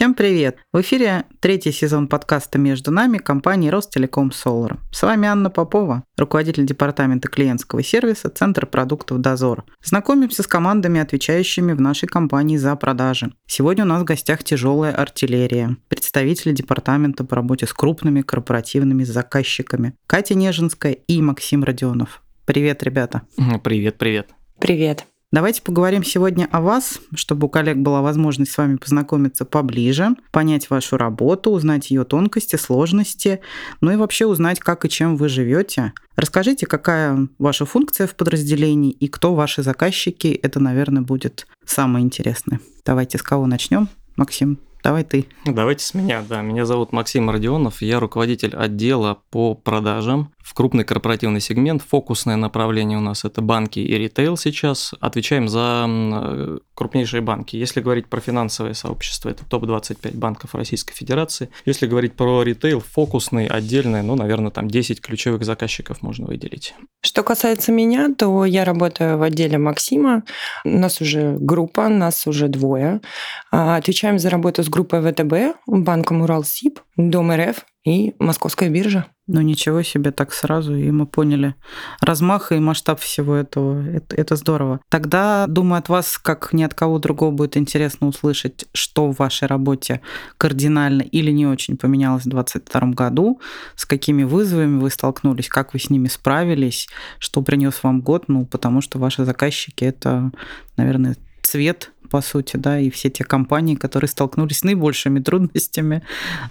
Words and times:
Всем 0.00 0.14
привет! 0.14 0.56
В 0.72 0.80
эфире 0.80 1.26
третий 1.40 1.72
сезон 1.72 2.08
подкаста 2.08 2.58
«Между 2.58 2.90
нами» 2.90 3.18
компании 3.18 3.68
Ростелеком 3.68 4.30
Solar. 4.30 4.78
С 4.90 5.02
вами 5.02 5.28
Анна 5.28 5.50
Попова, 5.50 6.04
руководитель 6.16 6.64
департамента 6.64 7.28
клиентского 7.28 7.82
сервиса 7.82 8.30
Центр 8.30 8.64
продуктов 8.64 9.18
«Дозор». 9.18 9.66
Знакомимся 9.84 10.42
с 10.42 10.46
командами, 10.46 11.00
отвечающими 11.00 11.74
в 11.74 11.82
нашей 11.82 12.06
компании 12.06 12.56
за 12.56 12.74
продажи. 12.76 13.34
Сегодня 13.46 13.84
у 13.84 13.88
нас 13.88 14.00
в 14.00 14.06
гостях 14.06 14.42
тяжелая 14.42 14.94
артиллерия, 14.94 15.76
представители 15.88 16.52
департамента 16.52 17.22
по 17.22 17.36
работе 17.36 17.66
с 17.66 17.74
крупными 17.74 18.22
корпоративными 18.22 19.04
заказчиками 19.04 19.96
Катя 20.06 20.32
Нежинская 20.34 20.92
и 20.92 21.20
Максим 21.20 21.62
Родионов. 21.62 22.22
Привет, 22.46 22.82
ребята! 22.84 23.20
Привет, 23.62 23.98
привет! 23.98 24.30
Привет! 24.58 25.04
Давайте 25.32 25.62
поговорим 25.62 26.02
сегодня 26.02 26.48
о 26.50 26.60
вас, 26.60 26.98
чтобы 27.14 27.46
у 27.46 27.50
коллег 27.50 27.76
была 27.76 28.02
возможность 28.02 28.50
с 28.50 28.58
вами 28.58 28.74
познакомиться 28.76 29.44
поближе, 29.44 30.16
понять 30.32 30.70
вашу 30.70 30.96
работу, 30.96 31.50
узнать 31.52 31.92
ее 31.92 32.02
тонкости, 32.02 32.56
сложности, 32.56 33.40
ну 33.80 33.92
и 33.92 33.96
вообще 33.96 34.26
узнать, 34.26 34.58
как 34.58 34.84
и 34.84 34.88
чем 34.88 35.16
вы 35.16 35.28
живете. 35.28 35.92
Расскажите, 36.16 36.66
какая 36.66 37.28
ваша 37.38 37.64
функция 37.64 38.08
в 38.08 38.16
подразделении 38.16 38.90
и 38.90 39.06
кто 39.06 39.36
ваши 39.36 39.62
заказчики. 39.62 40.26
Это, 40.28 40.58
наверное, 40.58 41.02
будет 41.02 41.46
самое 41.64 42.04
интересное. 42.04 42.58
Давайте 42.84 43.16
с 43.16 43.22
кого 43.22 43.46
начнем? 43.46 43.88
Максим, 44.16 44.58
Давай 44.82 45.04
ты. 45.04 45.26
Давайте 45.44 45.84
с 45.84 45.94
меня, 45.94 46.22
да. 46.26 46.40
Меня 46.42 46.64
зовут 46.64 46.92
Максим 46.92 47.30
Родионов, 47.30 47.82
я 47.82 48.00
руководитель 48.00 48.54
отдела 48.56 49.18
по 49.30 49.54
продажам 49.54 50.32
в 50.50 50.54
крупный 50.54 50.84
корпоративный 50.84 51.40
сегмент. 51.40 51.82
Фокусное 51.82 52.36
направление 52.36 52.98
у 52.98 53.00
нас 53.00 53.24
это 53.24 53.40
банки 53.42 53.78
и 53.78 53.94
ритейл 53.96 54.36
сейчас. 54.36 54.94
Отвечаем 55.00 55.48
за 55.48 55.86
э, 55.88 56.58
крупнейшие 56.74 57.20
банки. 57.20 57.56
Если 57.56 57.80
говорить 57.80 58.08
про 58.08 58.20
финансовое 58.20 58.74
сообщество, 58.74 59.28
это 59.28 59.44
топ-25 59.44 60.16
банков 60.16 60.54
Российской 60.54 60.94
Федерации. 60.94 61.50
Если 61.66 61.86
говорить 61.86 62.14
про 62.14 62.42
ритейл, 62.42 62.80
фокусный, 62.80 63.46
отдельный, 63.46 64.02
ну, 64.02 64.16
наверное, 64.16 64.50
там 64.50 64.68
10 64.68 65.00
ключевых 65.00 65.44
заказчиков 65.44 66.02
можно 66.02 66.26
выделить. 66.26 66.74
Что 67.02 67.22
касается 67.22 67.70
меня, 67.70 68.08
то 68.16 68.44
я 68.44 68.64
работаю 68.64 69.18
в 69.18 69.22
отделе 69.22 69.58
Максима. 69.58 70.24
У 70.64 70.70
нас 70.70 71.00
уже 71.00 71.36
группа, 71.38 71.88
нас 71.88 72.26
уже 72.26 72.48
двое. 72.48 73.00
А, 73.52 73.76
отвечаем 73.76 74.18
за 74.18 74.30
работу 74.30 74.64
с 74.64 74.68
группой 74.70 75.00
ВТБ, 75.02 75.58
банком 75.66 76.22
Уралсиб, 76.22 76.80
Дом 76.96 77.32
РФ 77.32 77.64
и 77.84 78.14
Московская 78.18 78.68
биржа. 78.68 79.06
Ну 79.26 79.40
ничего 79.42 79.82
себе, 79.82 80.10
так 80.10 80.32
сразу, 80.32 80.74
и 80.74 80.90
мы 80.90 81.06
поняли 81.06 81.54
размах 82.00 82.50
и 82.50 82.58
масштаб 82.58 82.98
всего 82.98 83.36
этого. 83.36 83.80
Это, 83.86 84.16
это 84.16 84.34
здорово. 84.34 84.80
Тогда, 84.88 85.46
думаю, 85.46 85.78
от 85.78 85.88
вас, 85.88 86.18
как 86.18 86.52
ни 86.52 86.64
от 86.64 86.74
кого 86.74 86.98
другого, 86.98 87.30
будет 87.30 87.56
интересно 87.56 88.08
услышать, 88.08 88.66
что 88.74 89.12
в 89.12 89.16
вашей 89.18 89.46
работе 89.46 90.00
кардинально 90.36 91.02
или 91.02 91.30
не 91.30 91.46
очень 91.46 91.76
поменялось 91.76 92.24
в 92.24 92.28
2022 92.28 92.90
году, 92.92 93.40
с 93.76 93.86
какими 93.86 94.24
вызовами 94.24 94.80
вы 94.80 94.90
столкнулись, 94.90 95.48
как 95.48 95.74
вы 95.74 95.78
с 95.78 95.90
ними 95.90 96.08
справились, 96.08 96.88
что 97.20 97.40
принес 97.42 97.82
вам 97.84 98.00
год, 98.00 98.24
ну, 98.26 98.46
потому 98.46 98.80
что 98.80 98.98
ваши 98.98 99.24
заказчики— 99.24 99.84
это, 99.86 100.32
наверное, 100.76 101.16
цвет 101.42 101.92
по 102.10 102.20
сути, 102.20 102.56
да, 102.56 102.78
и 102.78 102.90
все 102.90 103.08
те 103.10 103.24
компании, 103.24 103.74
которые 103.74 104.08
столкнулись 104.08 104.58
с 104.58 104.64
наибольшими 104.64 105.20
трудностями 105.20 106.02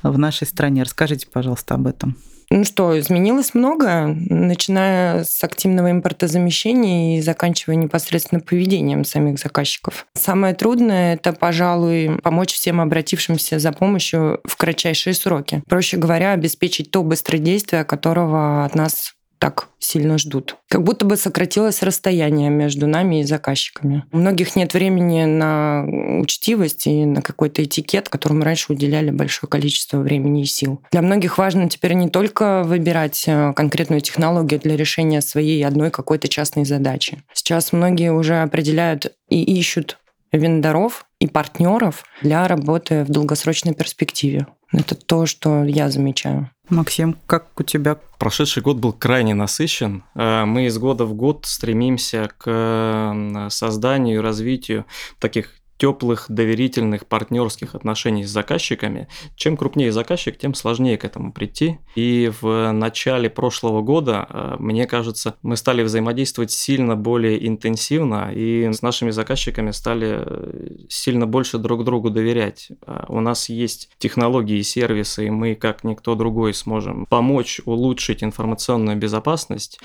в 0.04 0.18
нашей 0.18 0.48
стране. 0.48 0.84
Расскажите, 0.84 1.28
пожалуйста, 1.32 1.76
об 1.76 1.88
этом. 1.88 2.16
Ну 2.52 2.64
что, 2.64 3.00
изменилось 3.00 3.54
много, 3.54 4.08
начиная 4.08 5.24
с 5.24 5.44
активного 5.44 5.92
импортозамещения 5.92 7.20
и 7.20 7.22
заканчивая 7.22 7.76
непосредственно 7.76 8.42
поведением 8.42 9.06
самих 9.06 9.38
заказчиков. 9.38 10.08
Самое 10.16 10.56
трудное— 10.56 11.14
это, 11.16 11.32
пожалуй, 11.32 12.18
помочь 12.24 12.54
всем 12.54 12.82
обратившимся 12.82 13.60
за 13.60 13.72
помощью 13.72 14.40
в 14.46 14.58
кратчайшие 14.58 15.14
сроки. 15.14 15.62
Проще 15.70 15.98
говоря, 15.98 16.32
обеспечить 16.32 16.90
то 16.90 17.04
быстродействие, 17.04 17.84
которого 17.84 18.66
от 18.66 18.74
нас 18.74 19.14
так 19.40 19.70
сильно 19.80 20.18
ждут. 20.18 20.58
Как 20.68 20.84
будто 20.84 21.06
бы 21.06 21.18
сократилось 21.18 21.82
расстояние 21.82 22.50
между 22.50 22.88
нами 22.88 23.22
и 23.22 23.24
заказчиками. 23.24 24.04
У 24.12 24.18
многих 24.18 24.56
нет 24.56 24.74
времени 24.74 25.24
на 25.26 25.86
учтивость 26.20 26.86
и 26.88 27.06
на 27.06 27.22
какой-то 27.22 27.64
этикет, 27.64 28.10
которому 28.10 28.44
раньше 28.44 28.74
уделяли 28.74 29.10
большое 29.10 29.50
количество 29.50 30.00
времени 30.00 30.44
и 30.44 30.46
сил. 30.46 30.82
Для 30.92 31.02
многих 31.02 31.38
важно 31.38 31.70
теперь 31.70 31.94
не 31.94 32.10
только 32.10 32.64
выбирать 32.64 33.24
э, 33.28 33.54
конкретную 33.56 34.02
технологию 34.02 34.60
для 34.60 34.76
решения 34.76 35.22
своей 35.22 35.66
одной 35.66 35.90
какой-то 35.90 36.28
частной 36.28 36.66
задачи. 36.66 37.24
Сейчас 37.34 37.72
многие 37.72 38.12
уже 38.12 38.42
определяют 38.42 39.14
и 39.30 39.42
ищут 39.42 39.98
вендоров 40.32 41.06
и 41.20 41.28
партнеров 41.28 42.04
для 42.22 42.48
работы 42.48 43.04
в 43.04 43.10
долгосрочной 43.10 43.74
перспективе. 43.74 44.48
Это 44.72 44.96
то, 44.96 45.26
что 45.26 45.64
я 45.64 45.90
замечаю. 45.90 46.52
Максим, 46.70 47.18
как 47.26 47.48
у 47.60 47.64
тебя? 47.64 47.98
Прошедший 48.18 48.62
год 48.64 48.78
был 48.78 48.94
крайне 48.94 49.34
насыщен. 49.34 50.04
Э, 50.16 50.46
мы 50.46 50.66
из 50.66 50.78
года 50.78 51.06
в 51.06 51.14
год 51.14 51.46
стремимся 51.46 52.30
к 52.38 53.48
созданию 53.50 54.18
и 54.18 54.20
развитию 54.20 54.86
таких 55.20 55.59
теплых, 55.80 56.26
доверительных, 56.28 57.08
партнерских 57.08 57.74
отношений 57.74 58.26
с 58.26 58.30
заказчиками. 58.30 59.08
Чем 59.36 59.56
крупнее 59.56 59.92
заказчик, 59.94 60.38
тем 60.38 60.54
сложнее 60.54 60.98
к 60.98 61.06
этому 61.06 61.32
прийти. 61.32 61.80
И 61.96 62.32
в 62.42 62.72
начале 62.74 63.30
прошлого 63.30 63.82
года, 63.82 64.28
э, 64.30 64.56
мне 64.60 64.86
кажется, 64.86 65.36
мы 65.42 65.56
стали 65.56 65.82
взаимодействовать 65.82 66.52
сильно 66.52 66.98
более 66.98 67.48
интенсивно 67.48 68.32
и 68.36 68.70
с 68.72 68.82
нашими 68.82 69.12
заказчиками 69.12 69.72
стали 69.72 70.18
э, 70.20 70.70
сильно 70.90 71.26
больше 71.26 71.58
друг 71.58 71.86
другу 71.86 72.10
доверять. 72.10 72.72
Э, 72.86 73.06
у 73.08 73.22
нас 73.22 73.48
есть 73.48 73.90
технологии 74.00 74.58
и 74.58 74.64
сервисы, 74.64 75.28
и 75.28 75.30
мы, 75.30 75.56
как 75.56 75.86
никто 75.86 76.14
другой, 76.16 76.54
сможем 76.54 77.06
помочь 77.06 77.62
улучшить 77.64 78.22
информационную 78.22 78.98
безопасность. 78.98 79.80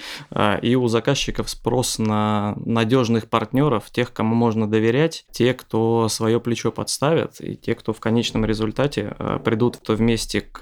И 0.62 0.74
у 0.74 0.88
заказчиков 0.88 1.48
спрос 1.48 1.98
на 1.98 2.56
надежных 2.64 3.28
партнеров, 3.28 3.84
тех, 3.92 4.12
кому 4.12 4.34
можно 4.34 4.68
доверять, 4.68 5.24
те, 5.30 5.54
кто 5.54 5.83
свое 6.08 6.40
плечо 6.40 6.72
подставят, 6.72 7.40
и 7.40 7.56
те, 7.56 7.74
кто 7.74 7.92
в 7.92 8.00
конечном 8.00 8.44
результате 8.44 9.14
э, 9.18 9.38
придут 9.44 9.76
вместе 9.88 10.40
к 10.40 10.60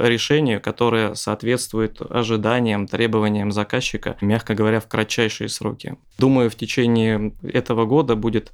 решению, 0.00 0.60
которое 0.60 1.14
соответствует 1.14 2.00
ожиданиям, 2.00 2.86
требованиям 2.86 3.52
заказчика, 3.52 4.16
мягко 4.20 4.54
говоря, 4.54 4.80
в 4.80 4.88
кратчайшие 4.88 5.48
сроки. 5.48 5.96
Думаю, 6.18 6.50
в 6.50 6.54
течение 6.54 7.34
этого 7.42 7.84
года 7.84 8.16
будет 8.16 8.52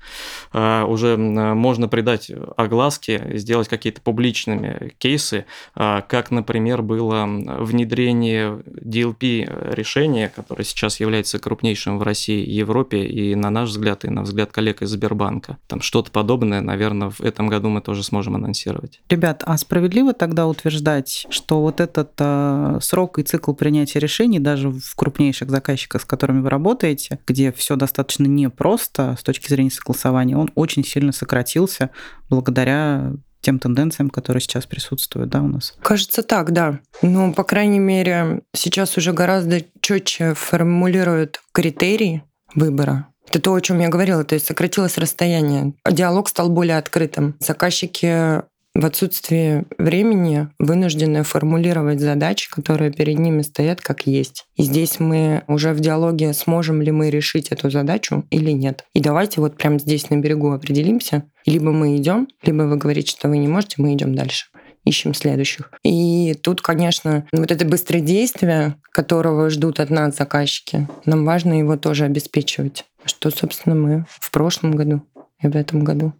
э, 0.52 0.84
уже 0.84 1.16
можно 1.16 1.88
придать 1.88 2.30
огласке, 2.56 3.38
сделать 3.38 3.68
какие-то 3.68 4.00
публичными 4.00 4.94
кейсы, 4.98 5.46
э, 5.76 6.02
как, 6.08 6.30
например, 6.30 6.82
было 6.82 7.24
внедрение 7.26 8.62
DLP 8.66 9.74
решения, 9.74 10.32
которое 10.34 10.64
сейчас 10.64 11.00
является 11.00 11.38
крупнейшим 11.38 11.98
в 11.98 12.02
России 12.02 12.42
и 12.42 12.52
Европе, 12.52 13.04
и 13.04 13.34
на 13.34 13.50
наш 13.50 13.68
взгляд, 13.70 14.04
и 14.04 14.10
на 14.10 14.22
взгляд 14.22 14.50
коллег 14.50 14.82
из 14.82 14.90
Сбербанка. 14.90 15.58
Там 15.66 15.80
что-то 15.80 16.10
подобное, 16.10 16.60
наверное, 16.60 17.10
в 17.10 17.20
этом 17.20 17.48
году 17.48 17.68
мы 17.68 17.80
тоже 17.80 18.02
сможем 18.02 18.34
анонсировать. 18.34 19.00
Ребят, 19.08 19.42
а 19.46 19.56
справедливо 19.56 20.12
тогда 20.12 20.46
утверждать, 20.46 21.26
что 21.30 21.60
вот 21.60 21.80
этот 21.80 22.12
э, 22.18 22.78
срок 22.82 23.18
и 23.18 23.22
цикл 23.22 23.52
принятия 23.54 23.98
решений 23.98 24.38
даже 24.38 24.70
в 24.70 24.94
крупнейших 24.94 25.50
заказчиках, 25.50 26.02
с 26.02 26.04
которыми 26.04 26.40
вы 26.40 26.50
работаете, 26.50 27.20
где 27.26 27.52
все 27.52 27.76
достаточно 27.76 28.26
непросто 28.26 29.16
с 29.18 29.22
точки 29.22 29.48
зрения 29.48 29.70
согласования, 29.70 30.36
он 30.36 30.50
очень 30.54 30.84
сильно 30.84 31.12
сократился 31.12 31.90
благодаря 32.28 33.12
тем 33.42 33.58
тенденциям, 33.58 34.08
которые 34.08 34.40
сейчас 34.40 34.66
присутствуют, 34.66 35.28
да, 35.30 35.42
у 35.42 35.48
нас? 35.48 35.74
Кажется 35.82 36.22
так, 36.22 36.52
да. 36.52 36.80
Ну, 37.02 37.34
по 37.34 37.44
крайней 37.44 37.80
мере, 37.80 38.42
сейчас 38.54 38.96
уже 38.96 39.12
гораздо 39.12 39.62
четче 39.80 40.34
формулируют 40.34 41.42
критерии 41.52 42.22
выбора 42.54 43.08
это 43.28 43.40
то, 43.40 43.54
о 43.54 43.60
чем 43.60 43.80
я 43.80 43.88
говорила, 43.88 44.24
то 44.24 44.34
есть 44.34 44.46
сократилось 44.46 44.98
расстояние. 44.98 45.74
Диалог 45.90 46.28
стал 46.28 46.50
более 46.50 46.78
открытым. 46.78 47.36
Заказчики 47.40 48.42
в 48.74 48.86
отсутствии 48.86 49.64
времени 49.78 50.48
вынуждены 50.58 51.24
формулировать 51.24 52.00
задачи, 52.00 52.50
которые 52.50 52.90
перед 52.90 53.18
ними 53.18 53.42
стоят 53.42 53.80
как 53.80 54.06
есть. 54.06 54.46
И 54.56 54.62
здесь 54.62 54.98
мы 54.98 55.42
уже 55.46 55.72
в 55.72 55.80
диалоге, 55.80 56.32
сможем 56.32 56.80
ли 56.80 56.90
мы 56.90 57.10
решить 57.10 57.48
эту 57.48 57.70
задачу 57.70 58.24
или 58.30 58.50
нет. 58.50 58.84
И 58.94 59.00
давайте 59.00 59.40
вот 59.40 59.56
прямо 59.56 59.78
здесь 59.78 60.08
на 60.08 60.16
берегу 60.16 60.52
определимся. 60.52 61.24
Либо 61.44 61.72
мы 61.72 61.96
идем, 61.96 62.28
либо 62.42 62.62
вы 62.62 62.76
говорите, 62.76 63.10
что 63.10 63.28
вы 63.28 63.38
не 63.38 63.48
можете, 63.48 63.76
мы 63.78 63.92
идем 63.94 64.14
дальше 64.14 64.46
ищем 64.84 65.14
следующих. 65.14 65.70
И 65.84 66.34
тут, 66.42 66.60
конечно, 66.60 67.26
вот 67.32 67.50
это 67.50 67.64
быстродействие, 67.64 68.76
которого 68.90 69.48
ждут 69.50 69.80
от 69.80 69.90
нас 69.90 70.16
заказчики, 70.16 70.88
нам 71.04 71.24
важно 71.24 71.58
его 71.58 71.76
тоже 71.76 72.04
обеспечивать. 72.04 72.84
Что, 73.04 73.30
собственно, 73.30 73.74
мы 73.74 74.06
в 74.08 74.30
прошлом 74.30 74.72
году 74.72 75.02
и 75.40 75.48
в 75.48 75.56
этом 75.56 75.84
году 75.84 76.12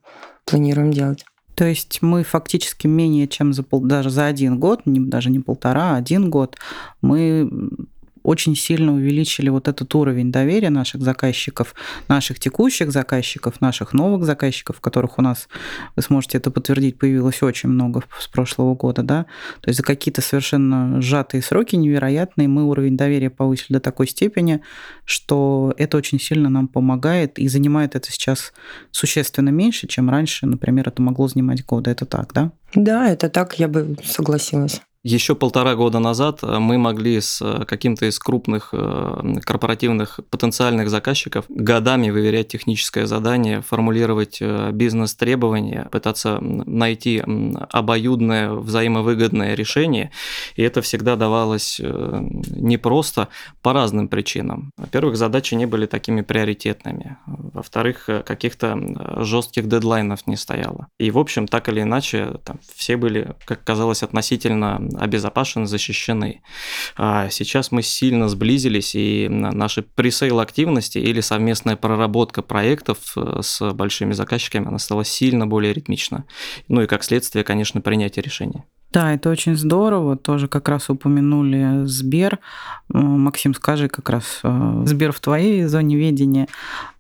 планируем 0.44 0.92
делать. 0.92 1.24
То 1.54 1.64
есть 1.64 2.00
мы 2.00 2.24
фактически 2.24 2.86
менее 2.86 3.28
чем 3.28 3.52
за 3.52 3.62
пол, 3.62 3.82
даже 3.82 4.10
за 4.10 4.26
один 4.26 4.58
год, 4.58 4.86
не, 4.86 5.00
даже 5.00 5.30
не 5.30 5.38
полтора, 5.38 5.92
а 5.92 5.96
один 5.96 6.30
год, 6.30 6.56
мы 7.02 7.48
очень 8.22 8.56
сильно 8.56 8.94
увеличили 8.94 9.48
вот 9.48 9.68
этот 9.68 9.94
уровень 9.94 10.30
доверия 10.32 10.70
наших 10.70 11.02
заказчиков, 11.02 11.74
наших 12.08 12.38
текущих 12.38 12.92
заказчиков, 12.92 13.60
наших 13.60 13.92
новых 13.92 14.24
заказчиков, 14.24 14.80
которых 14.80 15.18
у 15.18 15.22
нас, 15.22 15.48
вы 15.96 16.02
сможете 16.02 16.38
это 16.38 16.50
подтвердить, 16.50 16.98
появилось 16.98 17.42
очень 17.42 17.68
много 17.68 18.02
с 18.18 18.28
прошлого 18.28 18.74
года, 18.74 19.02
да, 19.02 19.26
то 19.60 19.68
есть 19.68 19.78
за 19.78 19.82
какие-то 19.82 20.20
совершенно 20.20 21.00
сжатые 21.00 21.42
сроки 21.42 21.76
невероятные 21.76 22.48
мы 22.48 22.64
уровень 22.64 22.96
доверия 22.96 23.30
повысили 23.30 23.74
до 23.74 23.80
такой 23.80 24.06
степени, 24.08 24.62
что 25.04 25.74
это 25.76 25.96
очень 25.96 26.20
сильно 26.20 26.48
нам 26.48 26.68
помогает 26.68 27.38
и 27.38 27.48
занимает 27.48 27.94
это 27.94 28.10
сейчас 28.10 28.52
существенно 28.90 29.50
меньше, 29.50 29.86
чем 29.86 30.10
раньше, 30.10 30.46
например, 30.46 30.88
это 30.88 31.02
могло 31.02 31.28
занимать 31.28 31.64
года. 31.64 31.90
Это 31.90 32.06
так, 32.06 32.32
да? 32.32 32.52
Да, 32.74 33.08
это 33.08 33.28
так, 33.28 33.58
я 33.58 33.68
бы 33.68 33.96
согласилась. 34.04 34.80
Еще 35.04 35.34
полтора 35.34 35.74
года 35.74 35.98
назад 35.98 36.38
э, 36.42 36.58
мы 36.60 36.78
могли 36.78 37.20
с 37.20 37.42
э, 37.42 37.64
каким-то 37.64 38.06
из 38.06 38.20
крупных 38.20 38.68
э, 38.72 39.40
корпоративных 39.42 40.20
потенциальных 40.30 40.90
заказчиков 40.90 41.44
годами 41.48 42.10
выверять 42.10 42.48
техническое 42.48 43.06
задание, 43.06 43.62
формулировать 43.62 44.40
бизнес-требования, 44.40 45.88
пытаться 45.90 46.38
найти 46.40 47.20
обоюдное, 47.70 48.52
взаимовыгодное 48.52 49.54
решение. 49.54 50.12
И 50.54 50.62
это 50.62 50.82
всегда 50.82 51.16
давалось 51.16 51.80
непросто 51.80 53.28
по 53.60 53.72
разным 53.72 54.08
причинам. 54.08 54.70
Во-первых, 54.76 55.16
задачи 55.16 55.54
не 55.54 55.66
были 55.66 55.86
такими 55.86 56.20
приоритетными. 56.20 57.16
Во-вторых, 57.26 58.08
каких-то 58.24 58.78
жестких 59.24 59.68
дедлайнов 59.68 60.26
не 60.26 60.36
стояло. 60.36 60.86
И, 60.98 61.10
в 61.10 61.18
общем, 61.18 61.48
так 61.48 61.68
или 61.68 61.82
иначе, 61.82 62.38
там, 62.44 62.58
все 62.74 62.96
были, 62.96 63.34
как 63.44 63.64
казалось, 63.64 64.02
относительно 64.02 64.80
обезопасены, 64.98 65.66
защищены. 65.66 66.42
А 66.96 67.28
сейчас 67.30 67.72
мы 67.72 67.82
сильно 67.82 68.28
сблизились, 68.28 68.94
и 68.94 69.28
наши 69.28 69.82
пресейл 69.82 70.40
активности 70.40 70.98
или 70.98 71.20
совместная 71.20 71.76
проработка 71.76 72.42
проектов 72.42 72.98
э, 73.16 73.40
с 73.42 73.72
большими 73.72 74.12
заказчиками, 74.12 74.68
она 74.68 74.78
стала 74.78 75.04
сильно 75.04 75.46
более 75.46 75.72
ритмична. 75.72 76.24
Ну 76.68 76.82
и 76.82 76.86
как 76.86 77.04
следствие, 77.04 77.44
конечно, 77.44 77.80
принятие 77.80 78.22
решений. 78.22 78.64
Да, 78.92 79.14
это 79.14 79.30
очень 79.30 79.56
здорово. 79.56 80.16
Тоже 80.16 80.48
как 80.48 80.68
раз 80.68 80.90
упомянули 80.90 81.86
Сбер. 81.86 82.38
Максим, 82.88 83.54
скажи 83.54 83.88
как 83.88 84.10
раз, 84.10 84.40
э, 84.42 84.82
Сбер 84.84 85.12
в 85.12 85.20
твоей 85.20 85.64
зоне 85.64 85.96
ведения. 85.96 86.46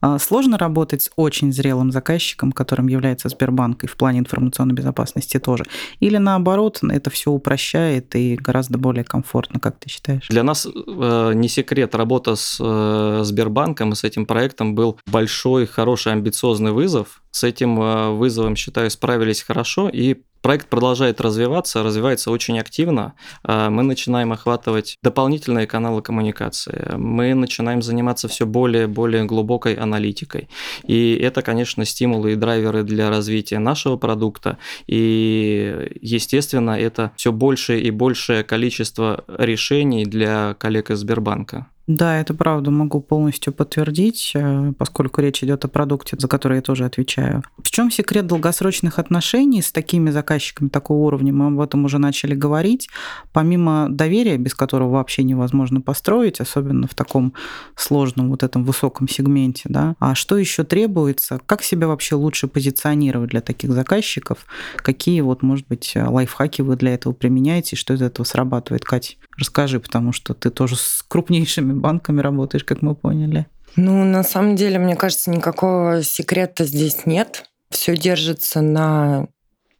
А 0.00 0.18
сложно 0.18 0.56
работать 0.56 1.02
с 1.02 1.10
очень 1.16 1.52
зрелым 1.52 1.92
заказчиком, 1.92 2.50
которым 2.52 2.86
является 2.86 3.28
Сбербанк, 3.28 3.84
и 3.84 3.86
в 3.86 3.96
плане 3.98 4.20
информационной 4.20 4.74
безопасности 4.74 5.38
тоже? 5.38 5.64
Или 6.00 6.16
наоборот, 6.16 6.80
это 6.82 7.10
все 7.10 7.30
упрощает 7.30 8.16
и 8.16 8.36
гораздо 8.36 8.78
более 8.78 9.04
комфортно, 9.04 9.60
как 9.60 9.78
ты 9.78 9.90
считаешь? 9.90 10.28
Для 10.28 10.44
нас 10.44 10.66
э, 10.66 11.32
не 11.34 11.48
секрет, 11.48 11.94
работа 11.94 12.36
с 12.36 12.56
э, 12.58 13.20
Сбербанком 13.22 13.92
и 13.92 13.96
с 13.96 14.02
этим 14.02 14.24
проектом 14.24 14.74
был 14.74 14.98
большой, 15.06 15.66
хороший, 15.66 16.12
амбициозный 16.12 16.72
вызов. 16.72 17.22
С 17.32 17.44
этим 17.44 18.16
вызовом, 18.18 18.56
считаю, 18.56 18.90
справились 18.90 19.42
хорошо, 19.42 19.88
и 19.90 20.22
Проект 20.42 20.68
продолжает 20.68 21.20
развиваться, 21.20 21.84
развивается 21.84 22.32
очень 22.32 22.58
активно. 22.58 23.14
А, 23.44 23.70
мы 23.70 23.84
начинаем 23.84 24.32
охватывать 24.32 24.98
дополнительные 25.00 25.68
каналы 25.68 26.02
коммуникации. 26.02 26.96
Мы 26.96 27.34
начинаем 27.34 27.80
заниматься 27.80 28.26
все 28.26 28.44
более 28.44 28.84
и 28.84 28.86
более 28.86 29.24
глубокой 29.24 29.74
аналитикой. 29.74 30.48
И 30.82 31.14
это, 31.14 31.42
конечно, 31.42 31.84
стимулы 31.84 32.32
и 32.32 32.36
драйверы 32.36 32.82
для 32.82 33.08
развития 33.08 33.60
нашего 33.60 33.96
продукта. 33.96 34.58
И, 34.88 35.96
естественно, 36.00 36.72
это 36.72 37.12
все 37.16 37.30
большее 37.30 37.80
и 37.80 37.92
большее 37.92 38.42
количество 38.42 39.24
решений 39.38 40.04
для 40.04 40.54
коллег 40.58 40.90
из 40.90 40.98
Сбербанка. 40.98 41.68
Да, 41.88 42.20
это 42.20 42.32
правда, 42.32 42.70
могу 42.70 43.00
полностью 43.00 43.52
подтвердить, 43.52 44.32
э, 44.34 44.72
поскольку 44.78 45.20
речь 45.20 45.42
идет 45.42 45.64
о 45.64 45.68
продукте, 45.68 46.16
за 46.16 46.28
который 46.28 46.56
я 46.56 46.62
тоже 46.62 46.84
отвечаю. 46.84 47.42
В 47.60 47.70
чем 47.72 47.90
секрет 47.90 48.28
долгосрочных 48.28 49.00
отношений 49.00 49.62
с 49.62 49.72
такими 49.72 50.10
заказчиками 50.10 50.68
такого 50.68 50.98
уровня? 50.98 51.32
Мы 51.32 51.48
об 51.48 51.60
этом 51.60 51.84
уже 51.84 51.98
начали 51.98 52.36
говорить. 52.36 52.88
Помимо 53.32 53.88
доверия, 53.90 54.36
без 54.36 54.54
которого 54.54 54.90
вообще 54.92 55.24
невозможно 55.24 55.80
построить, 55.80 56.40
особенно 56.40 56.86
в 56.86 56.94
таком 56.94 57.34
сложном 57.74 58.30
вот 58.30 58.44
этом 58.44 58.64
высоком 58.64 59.08
сегменте, 59.08 59.64
да, 59.64 59.96
а 59.98 60.14
что 60.14 60.38
еще 60.38 60.62
требуется? 60.62 61.40
Как 61.46 61.64
себя 61.64 61.88
вообще 61.88 62.14
лучше 62.14 62.46
позиционировать 62.46 63.30
для 63.30 63.40
таких 63.40 63.72
заказчиков? 63.72 64.46
Какие 64.76 65.20
вот, 65.20 65.42
может 65.42 65.66
быть, 65.66 65.94
лайфхаки 65.96 66.62
вы 66.62 66.76
для 66.76 66.94
этого 66.94 67.12
применяете? 67.12 67.74
Что 67.74 67.94
из 67.94 68.02
этого 68.02 68.24
срабатывает, 68.24 68.84
Катя? 68.84 69.14
Расскажи, 69.36 69.80
потому 69.80 70.12
что 70.12 70.34
ты 70.34 70.50
тоже 70.50 70.76
с 70.76 71.02
крупнейшими 71.08 71.71
банками 71.72 72.20
работаешь, 72.20 72.64
как 72.64 72.82
мы 72.82 72.94
поняли. 72.94 73.46
Ну, 73.76 74.04
на 74.04 74.22
самом 74.22 74.56
деле, 74.56 74.78
мне 74.78 74.96
кажется, 74.96 75.30
никакого 75.30 76.02
секрета 76.02 76.64
здесь 76.64 77.06
нет. 77.06 77.44
Все 77.70 77.96
держится 77.96 78.60
на 78.60 79.28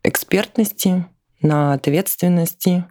экспертности, 0.02 1.06
на 1.42 1.74
ответственности 1.74 2.84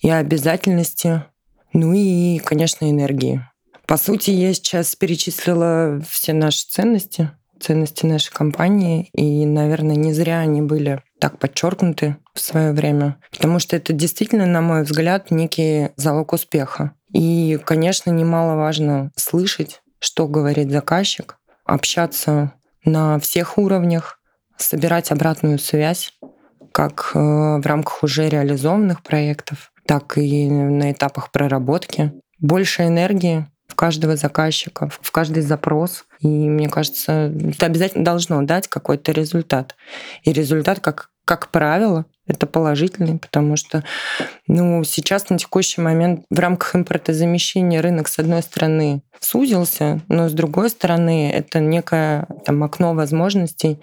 и 0.00 0.10
обязательности, 0.10 1.24
ну 1.72 1.92
и, 1.94 2.38
конечно, 2.38 2.90
энергии. 2.90 3.42
По 3.86 3.96
сути, 3.96 4.30
я 4.30 4.52
сейчас 4.54 4.94
перечислила 4.96 6.00
все 6.08 6.32
наши 6.32 6.66
ценности, 6.66 7.30
ценности 7.60 8.06
нашей 8.06 8.32
компании, 8.32 9.08
и, 9.12 9.44
наверное, 9.46 9.96
не 9.96 10.12
зря 10.12 10.40
они 10.40 10.62
были 10.62 11.02
так 11.18 11.38
подчеркнуты 11.38 12.16
в 12.34 12.40
свое 12.40 12.72
время, 12.72 13.16
потому 13.30 13.58
что 13.58 13.76
это 13.76 13.92
действительно, 13.92 14.46
на 14.46 14.60
мой 14.60 14.82
взгляд, 14.82 15.30
некий 15.30 15.90
залог 15.96 16.32
успеха. 16.32 16.92
И, 17.14 17.58
конечно, 17.64 18.10
немаловажно 18.10 19.10
слышать, 19.16 19.82
что 20.00 20.26
говорит 20.26 20.70
заказчик, 20.70 21.38
общаться 21.64 22.52
на 22.84 23.18
всех 23.20 23.56
уровнях, 23.56 24.18
собирать 24.58 25.10
обратную 25.12 25.58
связь, 25.58 26.12
как 26.72 27.12
э, 27.14 27.18
в 27.18 27.62
рамках 27.64 28.02
уже 28.02 28.28
реализованных 28.28 29.02
проектов, 29.02 29.72
так 29.86 30.18
и 30.18 30.50
на 30.50 30.90
этапах 30.90 31.30
проработки. 31.30 32.12
Больше 32.40 32.82
энергии 32.82 33.46
в 33.68 33.76
каждого 33.76 34.16
заказчика, 34.16 34.90
в 35.00 35.10
каждый 35.12 35.42
запрос. 35.42 36.04
И 36.18 36.26
мне 36.26 36.68
кажется, 36.68 37.32
это 37.48 37.66
обязательно 37.66 38.04
должно 38.04 38.42
дать 38.42 38.66
какой-то 38.66 39.12
результат. 39.12 39.76
И 40.24 40.32
результат, 40.32 40.80
как, 40.80 41.10
как 41.24 41.48
правило, 41.48 42.06
это 42.26 42.46
положительный, 42.46 43.18
потому 43.18 43.56
что 43.56 43.84
ну, 44.46 44.82
сейчас 44.84 45.28
на 45.30 45.38
текущий 45.38 45.80
момент 45.80 46.24
в 46.30 46.38
рамках 46.38 46.74
импортозамещения 46.74 47.82
рынок, 47.82 48.08
с 48.08 48.18
одной 48.18 48.42
стороны, 48.42 49.02
сузился, 49.20 50.00
но 50.08 50.28
с 50.28 50.32
другой 50.32 50.70
стороны, 50.70 51.30
это 51.30 51.60
некое 51.60 52.26
там, 52.44 52.62
окно 52.62 52.94
возможностей 52.94 53.80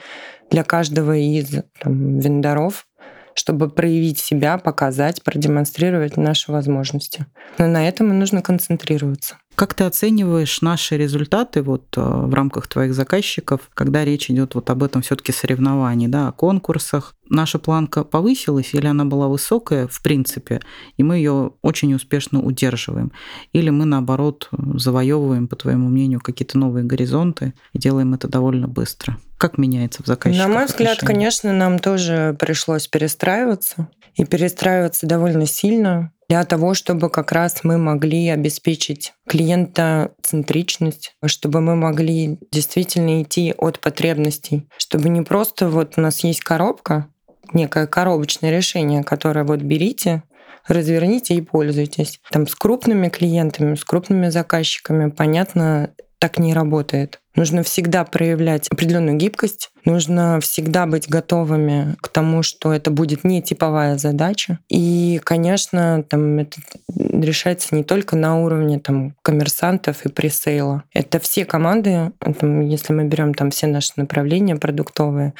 для 0.49 0.63
каждого 0.63 1.15
из 1.15 1.63
там, 1.79 2.19
вендоров 2.19 2.85
чтобы 3.33 3.69
проявить 3.69 4.19
себя, 4.19 4.57
показать, 4.57 5.23
продемонстрировать 5.23 6.17
наши 6.17 6.51
возможности. 6.51 7.25
Но 7.57 7.67
на 7.67 7.87
этом 7.87 8.11
и 8.11 8.13
нужно 8.13 8.41
концентрироваться. 8.41 9.37
Как 9.55 9.73
ты 9.73 9.83
оцениваешь 9.83 10.61
наши 10.61 10.97
результаты 10.97 11.61
вот 11.61 11.85
э, 11.95 12.01
в 12.01 12.33
рамках 12.33 12.67
твоих 12.67 12.93
заказчиков, 12.93 13.69
когда 13.73 14.03
речь 14.03 14.29
идет 14.31 14.55
вот 14.55 14.69
об 14.69 14.81
этом 14.81 15.01
все-таки 15.01 15.31
соревновании, 15.31 16.07
да, 16.07 16.29
о 16.29 16.31
конкурсах? 16.31 17.15
Наша 17.29 17.59
планка 17.59 18.03
повысилась 18.03 18.73
или 18.73 18.87
она 18.87 19.05
была 19.05 19.27
высокая 19.27 19.87
в 19.87 20.01
принципе, 20.01 20.61
и 20.97 21.03
мы 21.03 21.17
ее 21.17 21.53
очень 21.61 21.93
успешно 21.93 22.41
удерживаем? 22.41 23.11
Или 23.53 23.69
мы, 23.69 23.85
наоборот, 23.85 24.49
завоевываем, 24.51 25.47
по 25.47 25.55
твоему 25.55 25.89
мнению, 25.89 26.21
какие-то 26.21 26.57
новые 26.57 26.83
горизонты 26.83 27.53
и 27.73 27.77
делаем 27.77 28.13
это 28.13 28.27
довольно 28.27 28.67
быстро? 28.67 29.17
Как 29.37 29.57
меняется 29.57 30.03
в 30.03 30.07
заказчиках? 30.07 30.47
На 30.47 30.53
мой 30.53 30.65
взгляд, 30.65 30.97
отношения? 30.97 31.13
конечно, 31.13 31.53
нам 31.53 31.79
тоже 31.79 32.35
пришлось 32.39 32.87
перестраиваться. 32.87 33.89
И 34.15 34.25
перестраиваться 34.25 35.07
довольно 35.07 35.45
сильно 35.45 36.11
для 36.31 36.45
того, 36.45 36.73
чтобы 36.73 37.09
как 37.09 37.33
раз 37.33 37.65
мы 37.65 37.77
могли 37.77 38.29
обеспечить 38.29 39.11
клиента 39.27 40.13
центричность, 40.21 41.13
чтобы 41.25 41.59
мы 41.59 41.75
могли 41.75 42.39
действительно 42.53 43.21
идти 43.21 43.53
от 43.57 43.81
потребностей, 43.81 44.69
чтобы 44.77 45.09
не 45.09 45.23
просто 45.23 45.67
вот 45.67 45.97
у 45.97 46.01
нас 46.01 46.23
есть 46.23 46.39
коробка, 46.39 47.07
некое 47.51 47.85
коробочное 47.85 48.49
решение, 48.49 49.03
которое 49.03 49.43
вот 49.43 49.59
берите, 49.59 50.23
разверните 50.67 51.33
и 51.33 51.41
пользуйтесь. 51.41 52.21
Там 52.31 52.47
с 52.47 52.55
крупными 52.55 53.09
клиентами, 53.09 53.75
с 53.75 53.83
крупными 53.83 54.29
заказчиками, 54.29 55.09
понятно, 55.09 55.93
так 56.21 56.37
не 56.37 56.53
работает. 56.53 57.19
Нужно 57.35 57.63
всегда 57.63 58.03
проявлять 58.03 58.67
определенную 58.67 59.17
гибкость, 59.17 59.71
нужно 59.85 60.39
всегда 60.39 60.85
быть 60.85 61.09
готовыми 61.09 61.95
к 61.99 62.09
тому, 62.09 62.43
что 62.43 62.71
это 62.71 62.91
будет 62.91 63.23
не 63.23 63.41
типовая 63.41 63.97
задача. 63.97 64.59
И, 64.69 65.19
конечно, 65.23 66.03
там 66.07 66.37
это 66.37 66.61
решается 66.95 67.73
не 67.73 67.83
только 67.83 68.15
на 68.15 68.39
уровне 68.39 68.79
там, 68.79 69.15
коммерсантов 69.23 70.05
и 70.05 70.09
пресейла. 70.09 70.83
Это 70.93 71.19
все 71.19 71.43
команды, 71.43 72.11
там, 72.39 72.59
если 72.59 72.93
мы 72.93 73.05
берем 73.05 73.33
там 73.33 73.49
все 73.49 73.65
наши 73.65 73.93
направления 73.95 74.55
продуктовые 74.55 75.33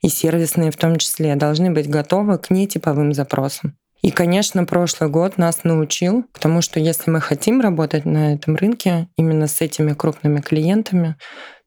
и 0.00 0.08
сервисные 0.08 0.70
в 0.70 0.78
том 0.78 0.96
числе, 0.96 1.36
должны 1.36 1.72
быть 1.72 1.90
готовы 1.90 2.38
к 2.38 2.48
нетиповым 2.48 3.12
запросам. 3.12 3.76
И, 4.02 4.10
конечно, 4.10 4.64
прошлый 4.64 5.08
год 5.08 5.38
нас 5.38 5.62
научил 5.62 6.24
к 6.32 6.40
тому, 6.40 6.60
что 6.60 6.80
если 6.80 7.10
мы 7.10 7.20
хотим 7.20 7.60
работать 7.60 8.04
на 8.04 8.34
этом 8.34 8.56
рынке 8.56 9.08
именно 9.16 9.46
с 9.46 9.60
этими 9.60 9.92
крупными 9.92 10.40
клиентами, 10.40 11.16